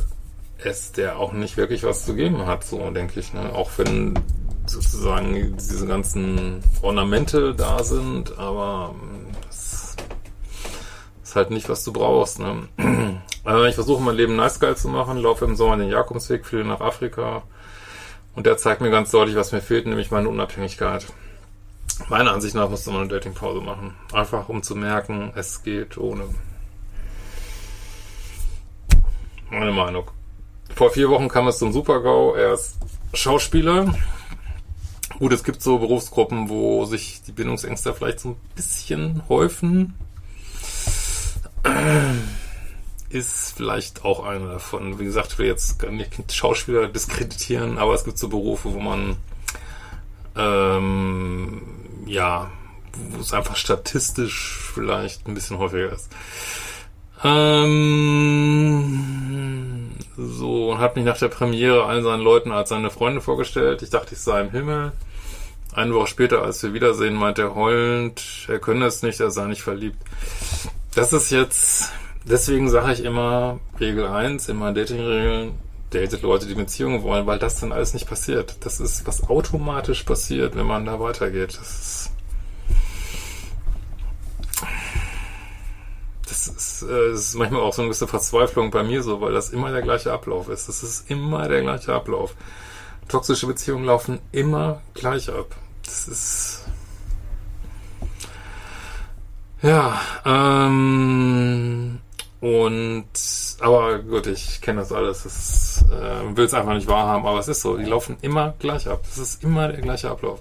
es 0.64 0.92
der 0.92 1.18
auch 1.18 1.34
nicht 1.34 1.58
wirklich 1.58 1.84
was 1.84 2.06
zu 2.06 2.14
geben 2.14 2.46
hat, 2.46 2.64
so 2.64 2.78
denke 2.92 3.20
ich. 3.20 3.34
Ne? 3.34 3.54
Auch 3.54 3.72
wenn 3.78 4.14
sozusagen 4.72 5.58
diese 5.58 5.86
ganzen 5.86 6.64
Ornamente 6.82 7.54
da 7.54 7.84
sind, 7.84 8.38
aber 8.38 8.96
es 9.50 9.96
ähm, 10.00 10.06
ist 11.24 11.36
halt 11.36 11.52
nicht, 11.52 11.70
was 11.70 11.84
du 11.84 11.94
brauchst. 11.94 12.40
Ne? 12.40 12.68
Also 13.44 13.66
ich 13.66 13.74
versuche 13.74 14.04
mein 14.04 14.16
Leben 14.16 14.36
nice 14.36 14.60
geil 14.60 14.78
zu 14.78 14.88
machen, 14.88 15.18
laufe 15.18 15.46
im 15.46 15.56
Sommer 15.56 15.76
den 15.76 15.90
Jakobsweg, 15.90 16.46
fliege 16.46 16.64
nach 16.64 16.80
Afrika 16.80 17.42
und 18.36 18.46
der 18.46 18.58
zeigt 18.58 18.82
mir 18.82 18.92
ganz 18.92 19.10
deutlich, 19.10 19.36
was 19.36 19.52
mir 19.52 19.62
fehlt, 19.62 19.88
nämlich 19.88 20.12
meine 20.12 20.30
Unabhängigkeit. 20.30 21.08
Meiner 22.08 22.34
Ansicht 22.34 22.54
nach 22.54 22.70
musste 22.70 22.92
man 22.92 23.02
eine 23.02 23.10
Datingpause 23.10 23.62
machen. 23.62 23.96
Einfach 24.14 24.48
um 24.48 24.62
zu 24.62 24.76
merken, 24.76 25.32
es 25.36 25.64
geht 25.64 25.98
ohne. 25.98 26.26
Meine 29.50 29.72
Meinung. 29.72 30.10
Vor 30.76 30.92
vier 30.92 31.10
Wochen 31.10 31.28
kam 31.28 31.48
es 31.48 31.58
zum 31.58 31.74
Supergau. 31.74 32.36
Er 32.36 32.54
ist 32.54 32.78
Schauspieler, 33.14 33.94
Gut, 35.22 35.34
es 35.34 35.44
gibt 35.44 35.62
so 35.62 35.78
Berufsgruppen, 35.78 36.50
wo 36.50 36.86
sich 36.86 37.22
die 37.22 37.32
Bindungsängste 37.32 37.94
vielleicht 37.94 38.22
so 38.22 38.30
ein 38.30 38.38
bisschen 38.56 39.22
häufen. 39.30 39.94
Ist 43.12 43.54
vielleicht 43.56 44.04
auch 44.04 44.26
einer 44.26 44.54
davon. 44.54 44.98
Wie 44.98 45.04
gesagt, 45.04 45.34
ich 45.34 45.38
will 45.38 45.46
jetzt 45.46 45.78
gar 45.78 45.92
nicht 45.92 46.34
Schauspieler 46.34 46.88
diskreditieren, 46.88 47.78
aber 47.78 47.94
es 47.94 48.04
gibt 48.04 48.18
so 48.18 48.30
Berufe, 48.30 48.74
wo 48.74 48.80
man 48.80 49.16
ähm, 50.36 51.62
ja 52.08 52.50
wo 53.12 53.22
es 53.22 53.32
einfach 53.32 53.58
statistisch 53.58 54.72
vielleicht 54.74 55.28
ein 55.28 55.36
bisschen 55.36 55.60
häufiger 55.60 55.92
ist. 55.92 56.10
Ähm, 57.24 57.92
so, 60.18 60.72
und 60.72 60.80
hat 60.80 60.96
mich 60.96 61.06
nach 61.06 61.20
der 61.20 61.28
Premiere 61.28 61.86
allen 61.86 62.04
seinen 62.04 62.24
Leuten 62.24 62.52
als 62.52 62.70
seine 62.70 62.90
Freunde 62.90 63.22
vorgestellt. 63.22 63.84
Ich 63.84 63.92
dachte, 63.92 64.16
ich 64.16 64.20
sei 64.20 64.42
im 64.42 64.50
Himmel. 64.50 64.94
Eine 65.74 65.94
Woche 65.94 66.08
später, 66.08 66.42
als 66.42 66.62
wir 66.64 66.74
wiedersehen, 66.74 67.16
meint 67.16 67.40
er 67.40 67.56
heulend, 67.56 68.22
er 68.50 68.60
könne 68.60 68.86
es 68.86 69.04
nicht, 69.04 69.22
er 69.22 69.32
sei 69.32 69.46
nicht 69.46 69.62
verliebt. 69.62 69.98
Das 70.96 71.14
ist 71.14 71.32
jetzt, 71.32 71.90
deswegen 72.26 72.70
sage 72.70 72.92
ich 72.92 73.06
immer, 73.06 73.60
Regel 73.80 74.06
1, 74.06 74.50
immer 74.50 74.74
Dating-Regeln, 74.74 75.54
datet 75.92 76.24
Leute, 76.24 76.46
die 76.46 76.56
Beziehungen 76.56 77.04
wollen, 77.04 77.26
weil 77.26 77.40
das 77.40 77.62
dann 77.62 77.72
alles 77.72 77.94
nicht 77.94 78.08
passiert. 78.08 78.58
Das 78.66 78.82
ist, 78.82 79.08
was 79.08 79.30
automatisch 79.30 80.04
passiert, 80.04 80.58
wenn 80.58 80.66
man 80.66 80.86
da 80.86 81.00
weitergeht. 81.00 81.58
Das 81.58 81.70
ist, 81.72 82.12
das 86.28 86.48
ist, 86.48 86.82
äh, 86.84 87.12
das 87.12 87.20
ist 87.20 87.36
manchmal 87.36 87.62
auch 87.62 87.74
so 87.74 87.82
eine 87.82 87.88
gewisse 87.88 88.08
Verzweiflung 88.08 88.72
bei 88.72 88.84
mir 88.84 89.04
so, 89.04 89.22
weil 89.22 89.32
das 89.32 89.52
immer 89.52 89.72
der 89.72 89.82
gleiche 89.82 90.12
Ablauf 90.12 90.50
ist. 90.50 90.68
Das 90.68 90.84
ist 90.84 91.10
immer 91.10 91.48
der 91.48 91.62
gleiche 91.62 91.94
Ablauf. 91.94 92.36
Toxische 93.12 93.46
Beziehungen 93.46 93.84
laufen 93.84 94.20
immer 94.32 94.82
gleich 94.94 95.30
ab. 95.30 95.54
Das 95.84 96.08
ist. 96.08 96.66
Ja, 99.62 100.00
ähm, 100.24 102.00
und, 102.40 103.10
aber 103.60 104.00
gut, 104.00 104.28
ich 104.28 104.62
kenne 104.62 104.80
das 104.80 104.94
alles. 104.94 105.24
Das 105.24 105.86
äh, 105.92 106.38
will 106.38 106.46
es 106.46 106.54
einfach 106.54 106.74
nicht 106.74 106.88
wahrhaben, 106.88 107.26
aber 107.28 107.40
es 107.40 107.50
ist 107.50 107.60
so. 107.60 107.76
Die 107.76 107.84
laufen 107.84 108.16
immer 108.22 108.54
gleich 108.60 108.88
ab. 108.88 109.02
Das 109.04 109.18
ist 109.18 109.44
immer 109.44 109.68
der 109.68 109.82
gleiche 109.82 110.10
Ablauf. 110.10 110.40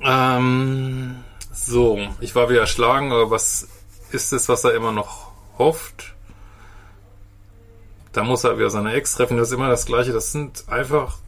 Ähm, 0.00 1.22
so, 1.52 2.00
ich 2.18 2.34
war 2.34 2.50
wieder 2.50 2.62
erschlagen, 2.62 3.12
aber 3.12 3.30
was 3.30 3.68
ist 4.10 4.32
es, 4.32 4.48
was 4.48 4.64
er 4.64 4.74
immer 4.74 4.90
noch 4.90 5.30
hofft? 5.56 6.15
Da 8.16 8.24
muss 8.24 8.44
er 8.44 8.56
wieder 8.56 8.70
seine 8.70 8.94
Ex 8.94 9.14
treffen. 9.14 9.36
Das 9.36 9.48
ist 9.48 9.54
immer 9.54 9.68
das 9.68 9.84
Gleiche. 9.84 10.10
Das 10.10 10.32
sind 10.32 10.64
einfach, 10.68 11.18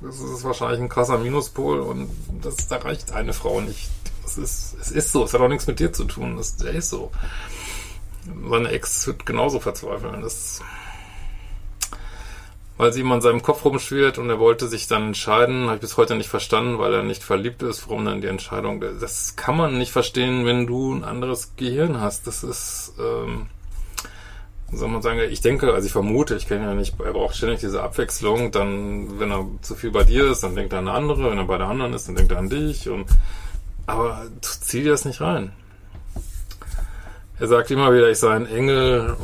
das 0.00 0.18
ist 0.18 0.42
wahrscheinlich 0.42 0.80
ein 0.80 0.88
krasser 0.88 1.18
Minuspol 1.18 1.78
und 1.78 2.10
das, 2.42 2.66
da 2.66 2.78
reicht 2.78 3.12
eine 3.12 3.32
Frau 3.32 3.60
nicht. 3.60 3.88
Das 4.24 4.38
ist, 4.38 4.76
es 4.80 4.90
ist 4.90 5.12
so. 5.12 5.22
Es 5.22 5.34
hat 5.34 5.40
auch 5.40 5.46
nichts 5.46 5.68
mit 5.68 5.78
dir 5.78 5.92
zu 5.92 6.04
tun. 6.04 6.36
Das, 6.36 6.56
der 6.56 6.72
ist 6.72 6.90
so. 6.90 7.12
Seine 8.50 8.70
Ex 8.70 9.06
wird 9.06 9.24
genauso 9.24 9.60
verzweifeln. 9.60 10.20
Das, 10.20 10.60
weil 12.76 12.92
sie 12.92 13.02
immer 13.02 13.14
in 13.14 13.20
seinem 13.20 13.42
Kopf 13.42 13.64
rumschwirrt 13.64 14.18
und 14.18 14.28
er 14.28 14.40
wollte 14.40 14.66
sich 14.66 14.88
dann 14.88 15.08
entscheiden, 15.08 15.66
habe 15.66 15.76
ich 15.76 15.80
bis 15.80 15.96
heute 15.96 16.16
nicht 16.16 16.28
verstanden, 16.28 16.80
weil 16.80 16.92
er 16.92 17.04
nicht 17.04 17.22
verliebt 17.22 17.62
ist, 17.62 17.86
warum 17.86 18.04
dann 18.04 18.20
die 18.20 18.26
Entscheidung. 18.26 18.80
Das 18.80 19.36
kann 19.36 19.56
man 19.56 19.78
nicht 19.78 19.92
verstehen, 19.92 20.44
wenn 20.44 20.66
du 20.66 20.92
ein 20.92 21.04
anderes 21.04 21.52
Gehirn 21.54 22.00
hast. 22.00 22.26
Das 22.26 22.42
ist, 22.42 22.94
ähm, 22.98 23.46
soll 24.72 24.88
man 24.88 25.02
sagen, 25.02 25.20
ich 25.30 25.40
denke, 25.40 25.72
also 25.72 25.86
ich 25.86 25.92
vermute, 25.92 26.34
ich 26.34 26.48
kenne 26.48 26.64
ja 26.64 26.74
nicht, 26.74 26.98
er 26.98 27.12
braucht 27.12 27.36
ständig 27.36 27.60
diese 27.60 27.82
Abwechslung, 27.82 28.50
dann, 28.52 29.20
wenn 29.20 29.30
er 29.30 29.46
zu 29.60 29.74
viel 29.74 29.90
bei 29.90 30.04
dir 30.04 30.30
ist, 30.30 30.42
dann 30.42 30.54
denkt 30.54 30.72
er 30.72 30.78
an 30.78 30.88
eine 30.88 30.96
andere, 30.96 31.30
wenn 31.30 31.38
er 31.38 31.44
bei 31.44 31.58
der 31.58 31.68
anderen 31.68 31.92
ist, 31.92 32.08
dann 32.08 32.16
denkt 32.16 32.32
er 32.32 32.38
an 32.38 32.48
dich 32.48 32.88
und, 32.88 33.06
aber 33.86 34.26
zieh 34.40 34.82
dir 34.82 34.92
das 34.92 35.04
nicht 35.04 35.20
rein. 35.20 35.52
Er 37.38 37.48
sagt 37.48 37.70
immer 37.70 37.92
wieder, 37.92 38.08
ich 38.08 38.18
sei 38.18 38.34
ein 38.34 38.46
Engel. 38.46 39.16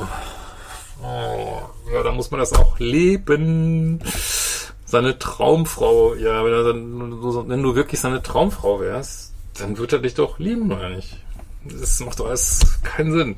Oh, 1.02 1.60
ja, 1.92 2.02
da 2.02 2.10
muss 2.12 2.30
man 2.30 2.40
das 2.40 2.52
auch 2.52 2.78
leben. 2.78 4.00
Seine 4.84 5.18
Traumfrau, 5.18 6.14
ja, 6.14 6.44
wenn, 6.44 6.52
dann, 6.52 7.48
wenn 7.48 7.62
du 7.62 7.74
wirklich 7.74 8.00
seine 8.00 8.22
Traumfrau 8.22 8.80
wärst, 8.80 9.32
dann 9.58 9.78
wird 9.78 9.92
er 9.92 10.00
dich 10.00 10.14
doch 10.14 10.38
lieben, 10.38 10.72
oder 10.72 10.90
nicht? 10.90 11.16
Das 11.64 12.00
macht 12.00 12.18
doch 12.18 12.26
alles 12.26 12.60
keinen 12.82 13.12
Sinn. 13.12 13.36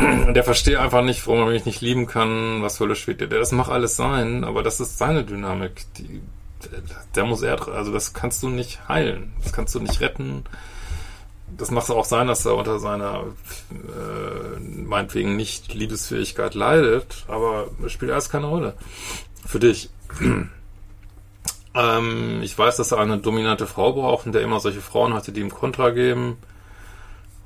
Der 0.34 0.44
versteht 0.44 0.76
einfach 0.76 1.02
nicht, 1.02 1.26
warum 1.26 1.40
er 1.40 1.52
mich 1.52 1.66
nicht 1.66 1.80
lieben 1.80 2.06
kann, 2.06 2.62
was 2.62 2.80
Hölle 2.80 2.96
spielt. 2.96 3.20
Der, 3.20 3.28
das 3.28 3.52
mag 3.52 3.68
alles 3.68 3.96
sein, 3.96 4.44
aber 4.44 4.62
das 4.62 4.80
ist 4.80 4.98
seine 4.98 5.24
Dynamik. 5.24 5.84
Die, 5.98 6.22
der, 7.14 7.24
muss 7.24 7.42
er, 7.42 7.68
also 7.68 7.92
das 7.92 8.12
kannst 8.12 8.42
du 8.42 8.48
nicht 8.48 8.88
heilen. 8.88 9.32
Das 9.42 9.52
kannst 9.52 9.74
du 9.74 9.80
nicht 9.80 10.00
retten. 10.00 10.44
Das 11.56 11.70
macht 11.70 11.90
auch 11.90 12.04
sein, 12.04 12.28
dass 12.28 12.46
er 12.46 12.54
unter 12.54 12.78
seiner 12.78 13.24
äh, 13.70 14.60
meinetwegen 14.60 15.36
nicht 15.36 15.74
Liebesfähigkeit 15.74 16.54
leidet, 16.54 17.24
aber 17.28 17.68
spielt 17.88 18.12
alles 18.12 18.30
keine 18.30 18.46
Rolle. 18.46 18.74
Für 19.46 19.58
dich. 19.58 19.90
ähm, 21.74 22.40
ich 22.42 22.56
weiß, 22.56 22.76
dass 22.76 22.92
er 22.92 22.98
eine 22.98 23.18
dominante 23.18 23.66
Frau 23.66 23.92
braucht 23.92 24.26
und 24.26 24.32
der 24.32 24.42
immer 24.42 24.60
solche 24.60 24.80
Frauen 24.80 25.14
hatte, 25.14 25.32
die 25.32 25.40
ihm 25.40 25.50
Kontra 25.50 25.90
geben 25.90 26.38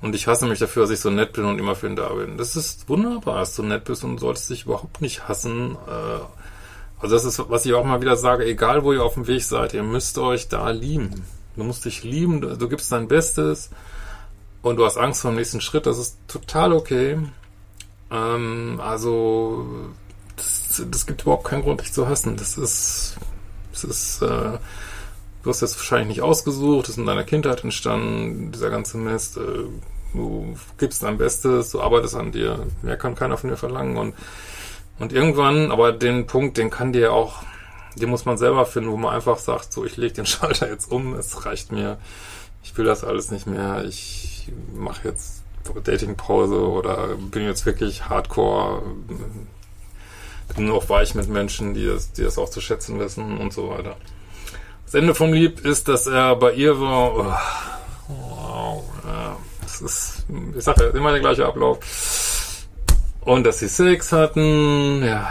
und 0.04 0.14
ich 0.14 0.26
hasse 0.26 0.44
mich 0.44 0.58
dafür, 0.58 0.82
dass 0.82 0.90
ich 0.90 1.00
so 1.00 1.08
nett 1.08 1.32
bin 1.32 1.46
und 1.46 1.58
immer 1.58 1.74
für 1.74 1.86
ihn 1.86 1.96
da 1.96 2.10
bin. 2.10 2.36
Das 2.36 2.56
ist 2.56 2.90
wunderbar, 2.90 3.38
dass 3.38 3.56
du 3.56 3.62
nett 3.62 3.84
bist 3.84 4.04
und 4.04 4.18
solltest 4.18 4.50
dich 4.50 4.66
überhaupt 4.66 5.00
nicht 5.00 5.28
hassen. 5.28 5.78
Äh, 5.88 6.20
also 7.00 7.14
das 7.14 7.24
ist, 7.24 7.48
was 7.48 7.64
ich 7.64 7.72
auch 7.72 7.86
mal 7.86 8.02
wieder 8.02 8.18
sage, 8.18 8.44
egal 8.44 8.84
wo 8.84 8.92
ihr 8.92 9.02
auf 9.02 9.14
dem 9.14 9.26
Weg 9.26 9.42
seid, 9.42 9.72
ihr 9.72 9.82
müsst 9.82 10.18
euch 10.18 10.48
da 10.48 10.68
lieben. 10.68 11.24
Du 11.56 11.64
musst 11.64 11.86
dich 11.86 12.04
lieben, 12.04 12.42
du, 12.42 12.68
gibst 12.68 12.92
dein 12.92 13.08
Bestes 13.08 13.70
und 14.60 14.76
du 14.76 14.84
hast 14.84 14.98
Angst 14.98 15.22
vor 15.22 15.30
dem 15.30 15.36
nächsten 15.36 15.62
Schritt. 15.62 15.86
Das 15.86 15.96
ist 15.96 16.18
total 16.28 16.74
okay. 16.74 17.18
Ähm, 18.10 18.82
also 18.84 19.64
das, 20.36 20.82
das 20.90 21.06
gibt 21.06 21.22
überhaupt 21.22 21.44
keinen 21.44 21.62
Grund, 21.62 21.80
dich 21.80 21.94
zu 21.94 22.06
hassen. 22.06 22.36
Das 22.36 22.58
ist, 22.58 23.16
das 23.72 23.84
ist, 23.84 24.20
äh, 24.20 24.58
du 25.42 25.48
hast 25.48 25.62
das 25.62 25.78
wahrscheinlich 25.78 26.08
nicht 26.08 26.22
ausgesucht, 26.22 26.88
das 26.88 26.90
ist 26.90 26.98
in 26.98 27.06
deiner 27.06 27.24
Kindheit 27.24 27.64
entstanden, 27.64 28.52
dieser 28.52 28.68
ganze 28.68 28.98
Mist. 28.98 29.38
Äh, 29.38 29.64
du 30.14 30.56
gibst 30.78 31.02
dein 31.02 31.18
Bestes, 31.18 31.70
du 31.70 31.80
arbeitest 31.80 32.14
an 32.14 32.32
dir, 32.32 32.66
mehr 32.82 32.96
kann 32.96 33.14
keiner 33.14 33.36
von 33.36 33.50
dir 33.50 33.56
verlangen. 33.56 33.96
Und, 33.96 34.14
und 34.98 35.12
irgendwann, 35.12 35.70
aber 35.70 35.92
den 35.92 36.26
Punkt, 36.26 36.56
den 36.56 36.70
kann 36.70 36.92
dir 36.92 37.12
auch, 37.12 37.42
den 37.96 38.10
muss 38.10 38.24
man 38.24 38.38
selber 38.38 38.64
finden, 38.64 38.90
wo 38.90 38.96
man 38.96 39.14
einfach 39.14 39.38
sagt, 39.38 39.72
so, 39.72 39.84
ich 39.84 39.96
lege 39.96 40.14
den 40.14 40.26
Schalter 40.26 40.68
jetzt 40.68 40.90
um, 40.90 41.14
es 41.14 41.44
reicht 41.44 41.72
mir, 41.72 41.98
ich 42.62 42.76
will 42.78 42.84
das 42.84 43.04
alles 43.04 43.30
nicht 43.30 43.46
mehr, 43.46 43.84
ich 43.84 44.50
mache 44.74 45.08
jetzt 45.08 45.42
Datingpause 45.84 46.60
oder 46.60 47.16
bin 47.16 47.44
jetzt 47.44 47.66
wirklich 47.66 48.08
hardcore, 48.08 48.82
bin 50.54 50.66
nur 50.66 50.76
auch 50.76 50.88
weich 50.88 51.14
mit 51.14 51.28
Menschen, 51.28 51.74
die 51.74 51.86
das, 51.86 52.12
die 52.12 52.22
das 52.22 52.38
auch 52.38 52.48
zu 52.48 52.60
schätzen 52.60 52.98
wissen 53.00 53.38
und 53.38 53.52
so 53.52 53.70
weiter. 53.70 53.96
Das 54.84 54.94
Ende 54.94 55.14
vom 55.14 55.32
Lied 55.32 55.60
ist, 55.60 55.88
dass 55.88 56.06
er 56.06 56.36
bei 56.36 56.52
ihr 56.52 56.80
war, 56.80 57.16
oh, 57.16 57.34
das 59.80 59.92
ist, 59.92 60.26
ich 60.56 60.64
sag 60.64 60.78
ja, 60.78 60.88
immer 60.90 61.10
der 61.10 61.20
gleiche 61.20 61.46
Ablauf. 61.46 61.78
Und 63.20 63.44
dass 63.44 63.58
sie 63.58 63.68
Sex 63.68 64.12
hatten, 64.12 65.02
ja. 65.04 65.30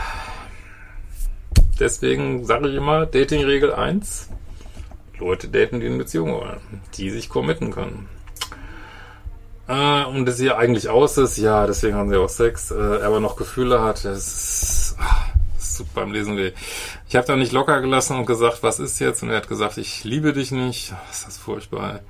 Deswegen 1.79 2.45
sage 2.45 2.69
ich 2.69 2.75
immer, 2.75 3.05
Dating-Regel 3.05 3.73
1. 3.73 4.29
Leute 5.19 5.47
daten, 5.47 5.79
die 5.79 5.85
in 5.85 5.97
Beziehung 5.97 6.33
wollen, 6.33 6.59
die 6.95 7.09
sich 7.09 7.29
committen 7.29 7.71
können. 7.71 8.09
Äh, 9.67 10.05
und 10.05 10.25
dass 10.25 10.37
sie 10.37 10.51
eigentlich 10.51 10.89
aus 10.89 11.17
ist, 11.17 11.37
ja, 11.37 11.65
deswegen 11.65 11.95
haben 11.95 12.09
sie 12.09 12.17
auch 12.17 12.29
Sex, 12.29 12.71
äh, 12.71 12.75
er 12.75 13.07
aber 13.07 13.19
noch 13.19 13.37
Gefühle 13.37 13.81
hat, 13.81 14.03
das 14.03 14.17
ist, 14.27 14.95
ach, 14.99 15.29
das 15.55 15.77
tut 15.77 15.93
beim 15.93 16.11
Lesen 16.11 16.35
weh. 16.37 16.51
Ich 17.07 17.15
habe 17.15 17.27
da 17.27 17.35
nicht 17.35 17.51
locker 17.51 17.79
gelassen 17.79 18.17
und 18.17 18.25
gesagt, 18.25 18.63
was 18.63 18.79
ist 18.79 18.99
jetzt? 18.99 19.23
Und 19.23 19.29
er 19.29 19.37
hat 19.37 19.47
gesagt, 19.47 19.77
ich 19.77 20.03
liebe 20.03 20.33
dich 20.33 20.51
nicht. 20.51 20.93
Ist 21.11 21.27
das 21.27 21.37
furchtbar. 21.37 22.01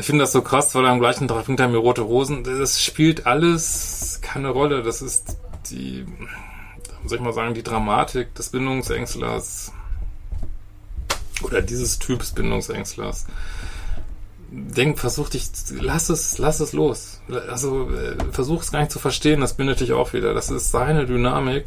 Ich 0.00 0.06
finde 0.06 0.24
das 0.24 0.32
so 0.32 0.40
krass, 0.40 0.74
weil 0.74 0.86
am 0.86 0.98
gleichen 0.98 1.28
Tag 1.28 1.44
bringt 1.44 1.60
er 1.60 1.68
mir 1.68 1.76
rote 1.76 2.00
Rosen. 2.00 2.42
Das 2.42 2.82
spielt 2.82 3.26
alles 3.26 4.20
keine 4.22 4.48
Rolle. 4.48 4.82
Das 4.82 5.02
ist 5.02 5.36
die, 5.70 6.06
soll 7.04 7.18
ich 7.18 7.24
mal 7.24 7.34
sagen, 7.34 7.52
die 7.52 7.62
Dramatik 7.62 8.34
des 8.34 8.48
Bindungsängstlers 8.48 9.72
oder 11.42 11.60
dieses 11.60 11.98
Typs 11.98 12.32
Bindungsängstlers. 12.32 13.26
Denk, 14.50 14.98
versuch 14.98 15.28
dich, 15.28 15.50
lass 15.70 16.08
es, 16.08 16.38
lass 16.38 16.60
es 16.60 16.72
los. 16.72 17.20
Also 17.50 17.90
äh, 17.90 18.16
versuch 18.32 18.62
es 18.62 18.72
gar 18.72 18.80
nicht 18.80 18.92
zu 18.92 18.98
verstehen, 18.98 19.42
das 19.42 19.52
bindet 19.52 19.80
dich 19.80 19.92
auch 19.92 20.14
wieder. 20.14 20.32
Das 20.32 20.50
ist 20.50 20.70
seine 20.70 21.04
Dynamik 21.04 21.66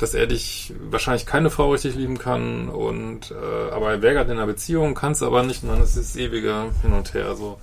dass 0.00 0.14
er 0.14 0.26
dich 0.26 0.72
wahrscheinlich 0.90 1.26
keine 1.26 1.50
Frau 1.50 1.72
richtig 1.72 1.94
lieben 1.94 2.18
kann 2.18 2.68
und 2.68 3.30
äh, 3.30 3.70
aber 3.70 3.90
er 3.90 4.02
wäre 4.02 4.24
in 4.24 4.30
einer 4.30 4.46
Beziehung, 4.46 4.94
kann 4.94 5.12
es 5.12 5.22
aber 5.22 5.42
nicht 5.42 5.62
und 5.62 5.68
dann 5.68 5.82
ist 5.82 5.96
es 5.96 6.16
ewige 6.16 6.70
hin 6.82 6.92
und 6.92 7.14
her. 7.14 7.34
So. 7.34 7.58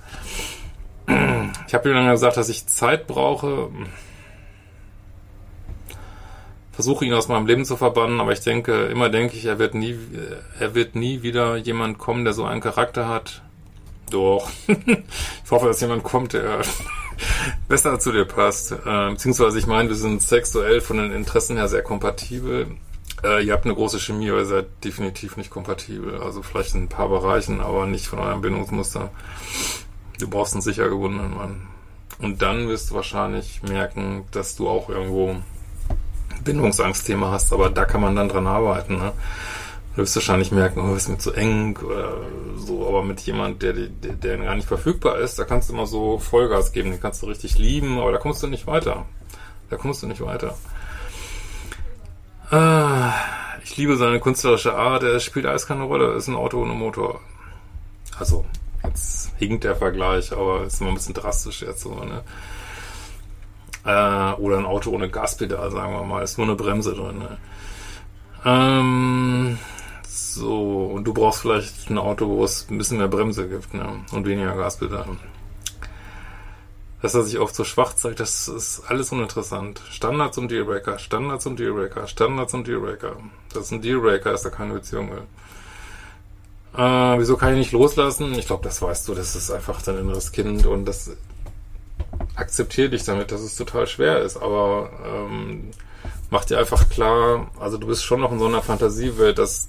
Ich 1.66 1.74
habe 1.74 1.88
ihm 1.88 1.94
dann 1.94 2.10
gesagt, 2.10 2.36
dass 2.36 2.48
ich 2.48 2.66
Zeit 2.66 3.06
brauche. 3.06 3.70
Versuche 6.72 7.04
ihn 7.04 7.14
aus 7.14 7.28
meinem 7.28 7.46
Leben 7.46 7.64
zu 7.64 7.76
verbannen, 7.76 8.20
aber 8.20 8.32
ich 8.32 8.40
denke, 8.40 8.86
immer 8.86 9.08
denke 9.08 9.36
ich, 9.36 9.46
er 9.46 9.58
wird 9.58 9.74
nie, 9.74 9.98
er 10.60 10.74
wird 10.74 10.94
nie 10.94 11.22
wieder 11.22 11.56
jemand 11.56 11.98
kommen, 11.98 12.24
der 12.24 12.34
so 12.34 12.44
einen 12.44 12.60
Charakter 12.60 13.08
hat. 13.08 13.42
Doch. 14.10 14.48
ich 14.66 15.50
hoffe, 15.50 15.66
dass 15.66 15.80
jemand 15.80 16.04
kommt, 16.04 16.34
der 16.34 16.60
besser 17.68 17.98
zu 17.98 18.12
dir 18.12 18.24
passt. 18.24 18.72
Äh, 18.72 19.10
beziehungsweise 19.10 19.58
ich 19.58 19.66
meine, 19.66 19.88
wir 19.88 19.96
sind 19.96 20.22
sexuell 20.22 20.80
von 20.80 20.98
den 20.98 21.12
Interessen 21.12 21.56
her 21.56 21.68
sehr 21.68 21.82
kompatibel. 21.82 22.68
Äh, 23.24 23.44
ihr 23.44 23.52
habt 23.52 23.64
eine 23.64 23.74
große 23.74 23.98
Chemie, 23.98 24.30
aber 24.30 24.40
ihr 24.40 24.46
seid 24.46 24.66
definitiv 24.84 25.36
nicht 25.36 25.50
kompatibel. 25.50 26.20
Also 26.20 26.42
vielleicht 26.42 26.74
in 26.74 26.84
ein 26.84 26.88
paar 26.88 27.08
Bereichen, 27.08 27.60
aber 27.60 27.86
nicht 27.86 28.06
von 28.06 28.18
eurem 28.18 28.40
Bindungsmuster. 28.40 29.10
Du 30.18 30.28
brauchst 30.28 30.54
einen 30.54 30.62
sicher 30.62 30.88
gebundenen 30.88 31.34
Mann. 31.34 31.62
Und 32.20 32.42
dann 32.42 32.68
wirst 32.68 32.90
du 32.90 32.94
wahrscheinlich 32.94 33.62
merken, 33.62 34.24
dass 34.32 34.56
du 34.56 34.68
auch 34.68 34.88
irgendwo 34.88 35.36
Bindungsangstthema 36.42 37.30
hast, 37.30 37.52
aber 37.52 37.70
da 37.70 37.84
kann 37.84 38.00
man 38.00 38.16
dann 38.16 38.28
dran 38.28 38.46
arbeiten. 38.46 38.96
Ne? 38.96 39.12
Du 39.98 40.02
wirst 40.02 40.14
wahrscheinlich 40.14 40.52
merken, 40.52 40.78
oh, 40.78 40.94
ist 40.94 41.08
mir 41.08 41.18
zu 41.18 41.32
eng 41.32 41.76
oder 41.78 42.18
so, 42.56 42.86
aber 42.86 43.02
mit 43.02 43.18
jemand, 43.22 43.64
der, 43.64 43.72
der, 43.72 44.12
der 44.12 44.38
gar 44.38 44.54
nicht 44.54 44.68
verfügbar 44.68 45.18
ist, 45.18 45.40
da 45.40 45.44
kannst 45.44 45.68
du 45.68 45.72
immer 45.72 45.88
so 45.88 46.18
Vollgas 46.18 46.70
geben, 46.70 46.92
den 46.92 47.00
kannst 47.00 47.20
du 47.20 47.26
richtig 47.26 47.58
lieben, 47.58 47.98
aber 47.98 48.12
da 48.12 48.18
kommst 48.18 48.40
du 48.40 48.46
nicht 48.46 48.68
weiter. 48.68 49.06
Da 49.70 49.76
kommst 49.76 50.04
du 50.04 50.06
nicht 50.06 50.20
weiter. 50.20 50.56
Ah, 52.48 53.12
ich 53.64 53.76
liebe 53.76 53.96
seine 53.96 54.20
künstlerische 54.20 54.72
Art, 54.72 55.02
er 55.02 55.18
spielt 55.18 55.46
alles 55.46 55.66
keine 55.66 55.82
Rolle, 55.82 56.12
ist 56.12 56.28
ein 56.28 56.36
Auto 56.36 56.62
ohne 56.62 56.74
Motor. 56.74 57.20
Also, 58.20 58.44
jetzt 58.84 59.32
hinkt 59.38 59.64
der 59.64 59.74
Vergleich, 59.74 60.30
aber 60.30 60.62
ist 60.62 60.80
immer 60.80 60.90
ein 60.90 60.94
bisschen 60.94 61.14
drastisch 61.14 61.62
jetzt 61.62 61.80
so, 61.80 61.96
ne? 62.04 62.22
Äh, 63.84 64.40
oder 64.40 64.58
ein 64.58 64.64
Auto 64.64 64.92
ohne 64.92 65.10
Gaspedal, 65.10 65.72
sagen 65.72 65.92
wir 65.92 66.04
mal, 66.04 66.22
ist 66.22 66.38
nur 66.38 66.46
eine 66.46 66.54
Bremse 66.54 66.94
drin, 66.94 67.18
ne? 67.18 67.38
Ähm, 68.44 69.58
so, 70.34 70.86
und 70.86 71.04
du 71.04 71.14
brauchst 71.14 71.40
vielleicht 71.40 71.90
ein 71.90 71.98
Auto, 71.98 72.28
wo 72.28 72.44
es 72.44 72.66
ein 72.70 72.78
bisschen 72.78 72.98
mehr 72.98 73.08
Bremse 73.08 73.48
gibt, 73.48 73.74
ne? 73.74 74.04
Und 74.12 74.26
weniger 74.26 74.54
Gaspedal 74.54 75.06
dass 77.00 77.14
er 77.14 77.22
sich 77.22 77.38
oft 77.38 77.54
so 77.54 77.64
schwach 77.64 77.94
zeigt, 77.94 78.20
das 78.20 78.48
ist 78.48 78.82
alles 78.88 79.12
uninteressant. 79.12 79.80
Standards 79.90 80.36
und 80.38 80.50
Dealbreaker, 80.50 80.98
Standards 80.98 81.46
und 81.46 81.58
Dealbreaker, 81.58 82.06
Standards 82.08 82.54
und 82.54 82.66
Dealbreaker. 82.66 83.16
Das 83.52 83.64
ist 83.64 83.72
ein 83.72 83.82
Dealbreaker, 83.82 84.32
ist 84.32 84.44
da 84.44 84.50
keine 84.50 84.74
Beziehung 84.74 85.10
will. 85.10 85.22
Äh, 86.76 87.18
wieso 87.18 87.36
kann 87.36 87.52
ich 87.52 87.58
nicht 87.58 87.72
loslassen? 87.72 88.34
Ich 88.34 88.46
glaube, 88.46 88.64
das 88.64 88.82
weißt 88.82 89.06
du, 89.08 89.14
das 89.14 89.36
ist 89.36 89.50
einfach 89.50 89.80
dein 89.82 89.98
inneres 89.98 90.32
Kind 90.32 90.66
und 90.66 90.86
das 90.86 91.10
akzeptiert 92.34 92.92
dich 92.92 93.04
damit, 93.04 93.30
dass 93.30 93.40
es 93.40 93.56
total 93.56 93.86
schwer 93.86 94.20
ist, 94.22 94.36
aber 94.36 94.90
ähm, 95.04 95.70
mach 96.30 96.44
dir 96.44 96.58
einfach 96.58 96.88
klar, 96.88 97.50
also 97.58 97.78
du 97.78 97.86
bist 97.86 98.04
schon 98.04 98.20
noch 98.20 98.32
in 98.32 98.38
so 98.38 98.46
einer 98.46 98.62
Fantasiewelt, 98.62 99.38
dass 99.38 99.68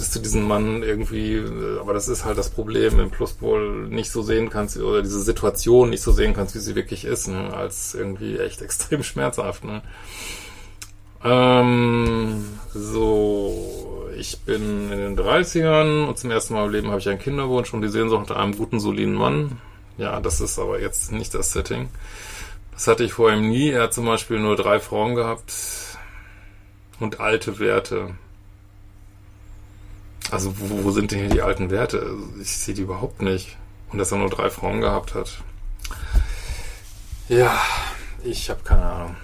dass 0.00 0.10
du 0.10 0.18
diesen 0.18 0.42
Mann 0.42 0.82
irgendwie, 0.82 1.44
aber 1.80 1.92
das 1.92 2.08
ist 2.08 2.24
halt 2.24 2.38
das 2.38 2.50
Problem 2.50 2.98
im 2.98 3.10
Pluspol, 3.10 3.86
nicht 3.88 4.10
so 4.10 4.22
sehen 4.22 4.50
kannst, 4.50 4.76
oder 4.78 5.02
diese 5.02 5.20
Situation 5.20 5.90
nicht 5.90 6.02
so 6.02 6.10
sehen 6.12 6.34
kannst, 6.34 6.54
wie 6.54 6.60
sie 6.60 6.74
wirklich 6.74 7.04
ist, 7.04 7.28
ne, 7.28 7.54
als 7.54 7.94
irgendwie 7.94 8.38
echt 8.38 8.62
extrem 8.62 9.02
schmerzhaft, 9.02 9.64
ne. 9.64 9.82
Ähm, 11.22 12.44
so, 12.72 14.08
ich 14.16 14.40
bin 14.40 14.90
in 14.90 14.98
den 14.98 15.18
30ern 15.18 16.06
und 16.06 16.18
zum 16.18 16.30
ersten 16.30 16.54
Mal 16.54 16.66
im 16.66 16.72
Leben 16.72 16.88
habe 16.88 17.00
ich 17.00 17.08
einen 17.08 17.18
Kinderwunsch 17.18 17.74
und 17.74 17.82
die 17.82 17.88
Sehnsucht 17.88 18.30
nach 18.30 18.36
einem 18.36 18.56
guten, 18.56 18.80
soliden 18.80 19.14
Mann. 19.14 19.60
Ja, 19.98 20.20
das 20.20 20.40
ist 20.40 20.58
aber 20.58 20.80
jetzt 20.80 21.12
nicht 21.12 21.34
das 21.34 21.52
Setting. 21.52 21.90
Das 22.72 22.86
hatte 22.86 23.04
ich 23.04 23.12
vor 23.12 23.30
ihm 23.30 23.50
nie. 23.50 23.68
Er 23.68 23.82
hat 23.82 23.92
zum 23.92 24.06
Beispiel 24.06 24.38
nur 24.38 24.56
drei 24.56 24.80
Frauen 24.80 25.14
gehabt 25.14 25.52
und 27.00 27.20
alte 27.20 27.58
Werte. 27.58 28.14
Also 30.30 30.54
wo, 30.58 30.84
wo 30.84 30.90
sind 30.90 31.10
denn 31.10 31.20
hier 31.20 31.28
die 31.28 31.42
alten 31.42 31.70
Werte? 31.70 32.14
Ich 32.40 32.56
sehe 32.56 32.74
die 32.74 32.82
überhaupt 32.82 33.22
nicht. 33.22 33.56
Und 33.90 33.98
dass 33.98 34.12
er 34.12 34.18
nur 34.18 34.30
drei 34.30 34.50
Frauen 34.50 34.80
gehabt 34.80 35.14
hat. 35.14 35.42
Ja, 37.28 37.60
ich 38.22 38.50
habe 38.50 38.60
keine 38.62 38.84
Ahnung. 38.84 39.16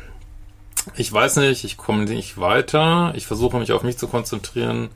Ich 0.94 1.12
weiß 1.12 1.36
nicht, 1.36 1.64
ich 1.64 1.76
komme 1.76 2.04
nicht 2.04 2.38
weiter. 2.38 3.12
Ich 3.16 3.26
versuche 3.26 3.58
mich 3.58 3.72
auf 3.72 3.82
mich 3.82 3.98
zu 3.98 4.08
konzentrieren. 4.08 4.90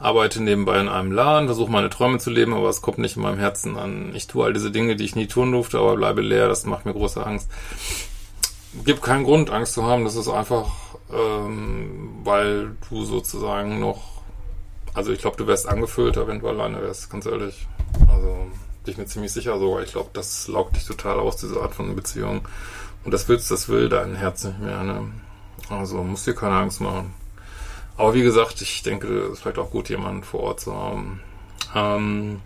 Arbeite 0.00 0.40
nebenbei 0.40 0.80
in 0.80 0.88
einem 0.88 1.10
Laden, 1.10 1.48
versuche 1.48 1.72
meine 1.72 1.90
Träume 1.90 2.18
zu 2.18 2.30
leben, 2.30 2.54
aber 2.54 2.68
es 2.68 2.82
kommt 2.82 2.98
nicht 2.98 3.16
in 3.16 3.22
meinem 3.22 3.40
Herzen 3.40 3.76
an. 3.76 4.14
Ich 4.14 4.28
tue 4.28 4.44
all 4.44 4.52
diese 4.52 4.70
Dinge, 4.70 4.94
die 4.94 5.04
ich 5.04 5.16
nie 5.16 5.26
tun 5.26 5.50
durfte, 5.50 5.78
aber 5.78 5.96
bleibe 5.96 6.20
leer. 6.20 6.48
Das 6.48 6.66
macht 6.66 6.86
mir 6.86 6.92
große 6.92 7.24
Angst. 7.24 7.50
Gibt 8.84 9.02
keinen 9.02 9.24
Grund, 9.24 9.50
Angst 9.50 9.72
zu 9.72 9.84
haben. 9.84 10.04
Das 10.04 10.14
ist 10.14 10.28
einfach, 10.28 10.70
ähm, 11.12 12.10
weil 12.22 12.76
du 12.88 13.04
sozusagen 13.04 13.80
noch 13.80 14.17
also 14.98 15.12
ich 15.12 15.20
glaube, 15.20 15.36
du 15.36 15.46
wärst 15.46 15.68
angefüllter, 15.68 16.26
wenn 16.26 16.40
du 16.40 16.48
alleine 16.48 16.82
wärst, 16.82 17.08
ganz 17.08 17.24
ehrlich. 17.24 17.68
Also 18.08 18.48
bin 18.82 18.92
ich 18.92 18.98
mir 18.98 19.06
ziemlich 19.06 19.32
sicher 19.32 19.56
sogar. 19.56 19.84
Ich 19.84 19.92
glaube, 19.92 20.10
das 20.12 20.48
laugt 20.48 20.74
dich 20.74 20.86
total 20.86 21.20
aus, 21.20 21.36
diese 21.36 21.60
Art 21.60 21.72
von 21.72 21.94
Beziehung. 21.94 22.48
Und 23.04 23.14
das 23.14 23.28
willst, 23.28 23.48
das 23.52 23.68
will 23.68 23.88
dein 23.88 24.16
Herz 24.16 24.42
nicht 24.42 24.58
mehr. 24.58 24.82
Ne? 24.82 25.12
Also 25.70 26.02
musst 26.02 26.26
dir 26.26 26.34
keine 26.34 26.56
Angst 26.56 26.80
machen. 26.80 27.14
Aber 27.96 28.12
wie 28.14 28.22
gesagt, 28.22 28.60
ich 28.60 28.82
denke, 28.82 29.06
es 29.26 29.34
ist 29.34 29.42
vielleicht 29.42 29.58
auch 29.58 29.70
gut, 29.70 29.88
jemanden 29.88 30.24
vor 30.24 30.40
Ort 30.40 30.58
zu 30.58 30.74
haben. 30.74 31.20
Ähm, 31.76 32.40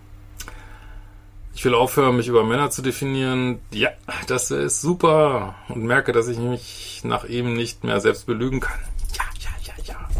ich 1.55 1.65
will 1.65 1.73
aufhören, 1.73 2.17
mich 2.17 2.27
über 2.27 2.43
Männer 2.43 2.69
zu 2.69 2.83
definieren. 2.83 3.61
Ja, 3.71 3.89
das 4.27 4.51
ist 4.51 4.79
super. 4.79 5.55
Und 5.69 5.85
merke, 5.85 6.11
dass 6.11 6.27
ich 6.27 6.37
mich 6.37 7.01
nach 7.03 7.25
ihm 7.25 7.55
nicht 7.55 7.83
mehr 7.83 7.99
selbst 7.99 8.27
belügen 8.27 8.59
kann 8.59 8.79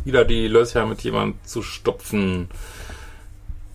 wieder 0.05 0.25
die 0.25 0.47
Löcher 0.47 0.85
mit 0.85 1.01
jemand 1.01 1.47
zu 1.47 1.61
stopfen. 1.61 2.49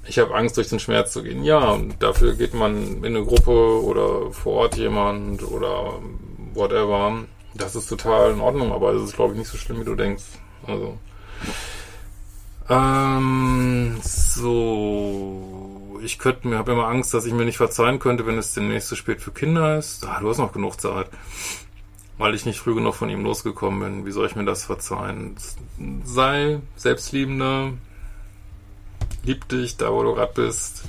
Ich 0.06 0.18
habe 0.18 0.34
Angst, 0.34 0.56
durch 0.56 0.68
den 0.68 0.80
Schmerz 0.80 1.12
zu 1.12 1.22
gehen. 1.22 1.44
Ja, 1.44 1.72
und 1.72 2.02
dafür 2.02 2.34
geht 2.34 2.54
man 2.54 3.04
in 3.04 3.16
eine 3.16 3.24
Gruppe 3.24 3.82
oder 3.82 4.30
vor 4.32 4.54
Ort 4.54 4.76
jemand 4.76 5.42
oder 5.42 6.00
whatever. 6.54 7.24
Das 7.54 7.76
ist 7.76 7.88
total 7.88 8.32
in 8.32 8.40
Ordnung, 8.40 8.72
aber 8.72 8.92
es 8.92 9.02
ist, 9.02 9.16
glaube 9.16 9.34
ich, 9.34 9.38
nicht 9.38 9.48
so 9.48 9.58
schlimm, 9.58 9.80
wie 9.80 9.84
du 9.84 9.94
denkst. 9.94 10.24
Also. 10.66 10.98
Ähm, 12.70 13.98
so. 14.02 15.98
Ich 16.02 16.18
könnte 16.18 16.48
mir, 16.48 16.58
habe 16.58 16.72
immer 16.72 16.86
Angst, 16.86 17.12
dass 17.12 17.26
ich 17.26 17.32
mir 17.32 17.44
nicht 17.44 17.56
verzeihen 17.56 17.98
könnte, 17.98 18.24
wenn 18.26 18.38
es 18.38 18.54
demnächst 18.54 18.88
zu 18.88 18.96
spät 18.96 19.20
für 19.20 19.32
Kinder 19.32 19.78
ist. 19.78 20.06
Ah, 20.06 20.20
du 20.20 20.28
hast 20.30 20.38
noch 20.38 20.52
genug 20.52 20.80
Zeit 20.80 21.08
weil 22.18 22.34
ich 22.34 22.44
nicht 22.44 22.58
früh 22.58 22.74
genug 22.74 22.94
von 22.94 23.08
ihm 23.08 23.24
losgekommen 23.24 23.80
bin. 23.80 24.06
Wie 24.06 24.12
soll 24.12 24.26
ich 24.26 24.36
mir 24.36 24.44
das 24.44 24.64
verzeihen? 24.64 25.36
Sei 26.04 26.60
selbstliebender, 26.76 27.72
lieb 29.22 29.48
dich 29.48 29.76
da, 29.76 29.92
wo 29.92 30.02
du 30.02 30.14
gerade 30.14 30.32
bist. 30.34 30.82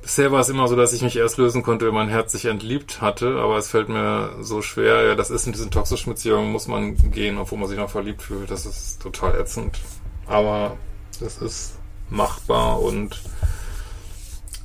Bisher 0.00 0.30
war 0.30 0.40
es 0.40 0.48
immer 0.48 0.68
so, 0.68 0.76
dass 0.76 0.92
ich 0.92 1.02
mich 1.02 1.16
erst 1.16 1.36
lösen 1.36 1.64
konnte, 1.64 1.86
wenn 1.86 1.94
mein 1.94 2.08
Herz 2.08 2.30
sich 2.30 2.44
entliebt 2.44 3.00
hatte, 3.00 3.40
aber 3.40 3.56
es 3.56 3.70
fällt 3.70 3.88
mir 3.88 4.36
so 4.40 4.62
schwer. 4.62 5.02
Ja, 5.02 5.14
das 5.16 5.30
ist 5.30 5.46
in 5.46 5.52
diesen 5.52 5.72
toxischen 5.72 6.12
Beziehungen, 6.12 6.52
muss 6.52 6.68
man 6.68 6.96
gehen, 7.10 7.38
obwohl 7.38 7.58
man 7.58 7.68
sich 7.68 7.76
noch 7.76 7.90
verliebt 7.90 8.22
fühlt. 8.22 8.52
Das 8.52 8.66
ist 8.66 9.02
total 9.02 9.34
ätzend. 9.34 9.80
Aber 10.28 10.76
das 11.18 11.38
ist 11.38 11.78
machbar 12.08 12.80
und 12.80 13.20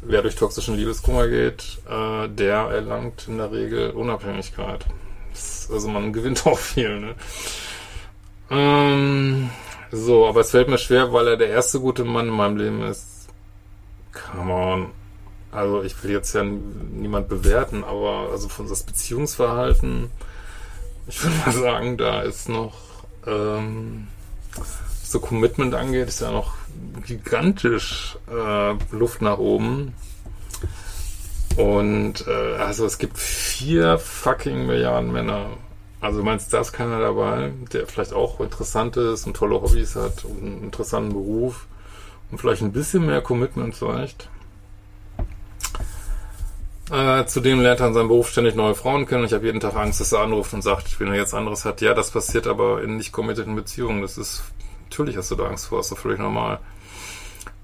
wer 0.02 0.22
durch 0.22 0.36
toxischen 0.36 0.76
Liebeskummer 0.76 1.28
geht, 1.28 1.80
äh, 1.90 2.28
der 2.28 2.58
erlangt 2.70 3.28
in 3.28 3.38
der 3.38 3.52
Regel 3.52 3.92
Unabhängigkeit. 3.92 4.86
also 5.72 5.88
man 5.88 6.14
gewinnt 6.14 6.46
auch 6.46 6.58
viel, 6.58 7.00
ne? 7.00 7.16
Ähm, 8.50 9.50
so, 9.92 10.28
aber 10.28 10.42
es 10.42 10.52
fällt 10.52 10.68
mir 10.68 10.78
schwer, 10.78 11.14
weil 11.14 11.28
er 11.28 11.38
der 11.38 11.50
erste 11.50 11.80
gute 11.80 12.04
Mann 12.04 12.28
in 12.28 12.34
meinem 12.34 12.58
Leben 12.58 12.82
ist. 12.84 13.28
Come 14.12 14.54
on. 14.54 14.92
Also 15.52 15.84
ich 15.84 16.02
will 16.04 16.12
jetzt 16.12 16.34
ja 16.34 16.44
niemand 16.44 17.28
bewerten, 17.28 17.84
aber 17.84 18.30
also 18.32 18.48
von 18.48 18.70
das 18.70 18.84
Beziehungsverhalten, 18.84 20.10
ich 21.08 21.22
würde 21.24 21.36
mal 21.46 21.52
sagen, 21.52 21.98
da 21.98 22.22
ist 22.22 22.48
noch 22.48 22.74
ähm, 23.28 24.08
so 25.12 25.20
Commitment 25.20 25.76
angeht, 25.76 26.08
ist 26.08 26.22
ja 26.22 26.32
noch 26.32 26.54
gigantisch 27.06 28.18
äh, 28.30 28.74
Luft 28.96 29.22
nach 29.22 29.38
oben. 29.38 29.94
Und 31.58 32.26
äh, 32.28 32.56
also 32.56 32.86
es 32.86 32.98
gibt 32.98 33.18
vier 33.18 33.98
fucking 33.98 34.66
Milliarden 34.66 35.12
Männer. 35.12 35.48
Also 36.00 36.24
meinst 36.24 36.52
du, 36.52 36.58
da 36.58 36.62
ist 36.62 36.72
keiner 36.72 37.00
dabei, 37.00 37.52
der 37.74 37.86
vielleicht 37.86 38.14
auch 38.14 38.40
interessant 38.40 38.98
ist 38.98 39.28
und 39.28 39.36
tolle 39.36 39.62
Hobbys 39.62 39.96
hat 39.96 40.26
und 40.26 40.42
einen 40.42 40.64
interessanten 40.64 41.14
Beruf 41.14 41.68
und 42.32 42.40
vielleicht 42.40 42.62
ein 42.62 42.72
bisschen 42.72 43.06
mehr 43.06 43.22
Commitment 43.22 43.76
vielleicht. 43.76 44.30
Äh, 46.90 47.26
zudem 47.26 47.62
lernt 47.62 47.80
er 47.80 47.88
in 47.88 47.94
seinem 47.94 48.08
Beruf 48.08 48.30
ständig 48.30 48.56
neue 48.56 48.76
Frauen 48.76 49.06
kennen. 49.06 49.24
Ich 49.26 49.34
habe 49.34 49.46
jeden 49.46 49.60
Tag 49.60 49.76
Angst, 49.76 50.02
dass 50.02 50.12
er 50.12 50.20
anruft 50.20 50.54
und 50.54 50.62
sagt, 50.62 51.00
wenn 51.00 51.08
er 51.08 51.16
jetzt 51.16 51.34
anderes 51.34 51.64
hat, 51.64 51.82
ja, 51.82 51.94
das 51.94 52.12
passiert 52.12 52.48
aber 52.48 52.82
in 52.82 52.98
nicht 52.98 53.12
committeden 53.12 53.56
Beziehungen. 53.56 54.02
Das 54.02 54.18
ist 54.18 54.44
Natürlich 54.92 55.16
hast 55.16 55.32
du 55.32 55.36
da 55.36 55.46
Angst 55.46 55.68
vor, 55.68 55.80
ist 55.80 55.90
doch 55.90 55.98
völlig 55.98 56.20
normal. 56.20 56.60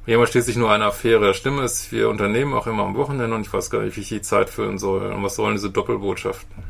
Jemand 0.06 0.30
steht 0.30 0.46
sich 0.46 0.56
nur 0.56 0.72
eine 0.72 0.86
Affäre. 0.86 1.28
Das 1.28 1.36
Stimme 1.36 1.64
ist, 1.64 1.92
wir 1.92 2.08
unternehmen 2.08 2.54
auch 2.54 2.68
immer 2.68 2.84
am 2.84 2.96
Wochenende 2.96 3.36
und 3.36 3.42
ich 3.42 3.52
weiß 3.52 3.70
gar 3.70 3.82
nicht, 3.82 3.98
wie 3.98 4.02
ich 4.02 4.08
die 4.08 4.22
Zeit 4.22 4.50
füllen 4.50 4.78
soll. 4.78 5.12
Und 5.12 5.22
was 5.24 5.36
sollen 5.36 5.56
diese 5.56 5.70
Doppelbotschaften? 5.70 6.64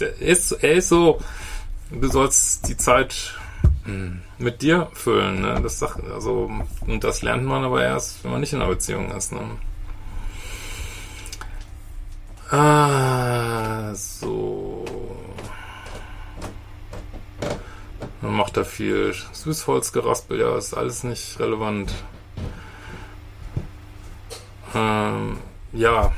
Er 0.00 0.18
ist, 0.18 0.50
er 0.50 0.72
ist 0.72 0.88
so, 0.88 1.20
du 1.92 2.08
sollst 2.08 2.68
die 2.68 2.76
Zeit 2.76 3.38
hm, 3.84 4.22
mit 4.38 4.60
dir 4.60 4.88
füllen. 4.92 5.42
Ne? 5.42 5.60
Das 5.62 5.78
sagt, 5.78 6.02
also, 6.12 6.50
und 6.88 7.04
das 7.04 7.22
lernt 7.22 7.44
man 7.44 7.62
aber 7.62 7.84
erst, 7.84 8.24
wenn 8.24 8.32
man 8.32 8.40
nicht 8.40 8.52
in 8.52 8.60
einer 8.60 8.70
Beziehung 8.70 9.12
ist. 9.12 9.30
Ne? 9.30 9.38
Ah, 12.50 13.94
so. 13.94 14.84
Man 18.20 18.34
macht 18.34 18.56
da 18.56 18.64
viel 18.64 19.14
Süßholzgeraspel, 19.32 20.40
ja, 20.40 20.56
ist 20.56 20.74
alles 20.74 21.04
nicht 21.04 21.38
relevant. 21.38 21.92
Ähm, 24.74 25.38
ja, 25.72 26.12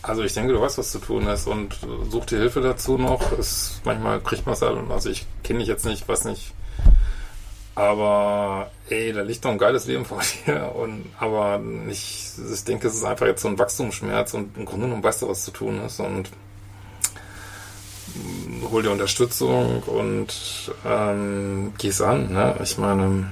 also 0.00 0.22
ich 0.22 0.34
denke, 0.34 0.52
du 0.52 0.60
weißt, 0.60 0.78
was 0.78 0.90
zu 0.90 0.98
tun 0.98 1.26
ist 1.28 1.46
und 1.46 1.78
such 2.10 2.26
dir 2.26 2.38
Hilfe 2.38 2.60
dazu 2.60 2.98
noch. 2.98 3.32
Ist, 3.32 3.80
manchmal 3.84 4.20
kriegt 4.20 4.44
man 4.46 4.54
es 4.54 4.62
halt, 4.62 4.78
also 4.90 5.10
ich 5.10 5.26
kenne 5.42 5.60
dich 5.60 5.68
jetzt 5.68 5.86
nicht, 5.86 6.06
weiß 6.06 6.24
nicht. 6.24 6.52
Aber 7.74 8.70
ey, 8.88 9.12
da 9.12 9.22
liegt 9.22 9.44
doch 9.44 9.50
ein 9.50 9.58
geiles 9.58 9.86
Leben 9.86 10.04
vor 10.04 10.20
dir. 10.46 10.72
Und 10.74 11.06
aber 11.18 11.60
ich, 11.88 12.30
ich 12.52 12.64
denke, 12.64 12.88
es 12.88 12.94
ist 12.94 13.04
einfach 13.04 13.26
jetzt 13.26 13.42
so 13.42 13.48
ein 13.48 13.58
Wachstumsschmerz 13.58 14.34
und 14.34 14.56
im 14.56 14.64
Grunde 14.64 14.86
genommen 14.86 15.02
weißt 15.02 15.22
du, 15.22 15.28
was 15.28 15.44
zu 15.44 15.50
tun 15.50 15.82
ist 15.84 16.00
und 16.00 16.30
hol 18.70 18.82
dir 18.82 18.90
Unterstützung 18.90 19.82
und 19.82 20.72
ähm, 20.84 21.72
geh's 21.78 22.00
an. 22.00 22.32
Ne? 22.32 22.56
Ich 22.62 22.78
meine, 22.78 23.30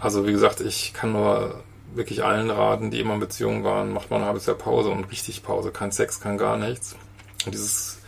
also 0.00 0.26
wie 0.26 0.32
gesagt, 0.32 0.60
ich 0.60 0.92
kann 0.92 1.12
nur 1.12 1.62
wirklich 1.94 2.24
allen 2.24 2.50
raten, 2.50 2.90
die 2.90 3.00
immer 3.00 3.14
in 3.14 3.20
Beziehungen 3.20 3.64
waren, 3.64 3.92
macht 3.92 4.10
mal 4.10 4.18
ein 4.18 4.24
halbes 4.26 4.46
Jahr 4.46 4.56
Pause 4.56 4.90
und 4.90 5.10
richtig 5.10 5.42
Pause. 5.42 5.70
Kein 5.70 5.92
Sex, 5.92 6.20
kein 6.20 6.38
gar 6.38 6.56
nichts. 6.56 6.96
Und 7.44 7.52
dieses 7.52 7.98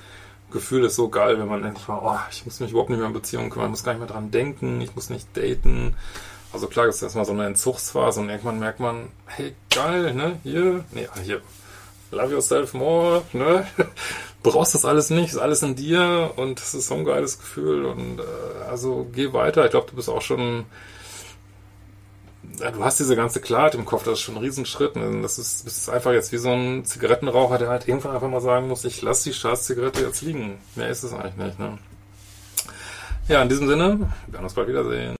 Gefühl 0.50 0.84
ist 0.84 0.96
so 0.96 1.08
geil, 1.08 1.38
wenn 1.38 1.48
man 1.48 1.62
mal, 1.62 2.00
oh, 2.02 2.18
ich 2.30 2.44
muss 2.44 2.60
mich 2.60 2.70
überhaupt 2.70 2.90
nicht 2.90 2.98
mehr 2.98 3.08
in 3.08 3.12
Beziehungen 3.14 3.50
kümmern, 3.50 3.68
ich 3.68 3.72
muss 3.72 3.84
gar 3.84 3.92
nicht 3.92 4.00
mehr 4.00 4.08
dran 4.08 4.30
denken, 4.30 4.80
ich 4.80 4.94
muss 4.94 5.10
nicht 5.10 5.36
daten. 5.36 5.94
Also 6.52 6.66
klar, 6.66 6.86
das 6.86 6.96
ist 6.96 7.02
erstmal 7.02 7.24
so 7.24 7.32
eine 7.32 7.46
Entzugsphase 7.46 8.20
und 8.20 8.28
irgendwann 8.28 8.58
merkt 8.58 8.80
man, 8.80 9.08
hey, 9.26 9.54
geil, 9.72 10.14
ne, 10.14 10.40
hier, 10.42 10.84
ah, 11.14 11.20
hier, 11.22 11.40
love 12.10 12.32
yourself 12.32 12.74
more, 12.74 13.22
ne, 13.32 13.66
brauchst 14.42 14.74
das 14.74 14.84
alles 14.84 15.10
nicht, 15.10 15.30
ist 15.30 15.38
alles 15.38 15.62
in 15.62 15.76
dir 15.76 16.32
und 16.36 16.60
das 16.60 16.74
ist 16.74 16.88
so 16.88 16.94
ein 16.94 17.04
geiles 17.04 17.38
Gefühl 17.38 17.84
und 17.84 18.20
äh, 18.20 18.68
also 18.68 19.06
geh 19.12 19.32
weiter. 19.32 19.64
Ich 19.64 19.70
glaube, 19.70 19.88
du 19.90 19.96
bist 19.96 20.08
auch 20.08 20.22
schon 20.22 20.66
du 22.58 22.84
hast 22.84 23.00
diese 23.00 23.16
ganze 23.16 23.40
Klarheit 23.40 23.74
im 23.74 23.84
Kopf, 23.84 24.04
das 24.04 24.14
ist 24.14 24.20
schon 24.20 24.36
ein 24.36 24.42
Riesenschritt. 24.42 24.96
Ne? 24.96 25.22
Das 25.22 25.38
ist, 25.38 25.66
das 25.66 25.76
ist 25.78 25.88
einfach 25.88 26.12
jetzt 26.12 26.32
wie 26.32 26.38
so 26.38 26.50
ein 26.50 26.84
Zigarettenraucher, 26.84 27.58
der 27.58 27.68
halt 27.68 27.88
irgendwann 27.88 28.14
einfach 28.14 28.28
mal 28.28 28.40
sagen 28.40 28.68
muss, 28.68 28.84
ich 28.84 29.02
lasse 29.02 29.30
die 29.30 29.34
Scheiß-Zigarette 29.34 30.02
jetzt 30.02 30.22
liegen. 30.22 30.58
Mehr 30.74 30.88
ist 30.88 31.02
es 31.02 31.12
eigentlich 31.12 31.36
nicht. 31.36 31.58
Ne? 31.58 31.78
Ja, 33.28 33.42
in 33.42 33.48
diesem 33.48 33.68
Sinne, 33.68 33.98
wir 34.26 34.32
werden 34.34 34.44
uns 34.44 34.54
bald 34.54 34.68
wiedersehen. 34.68 35.19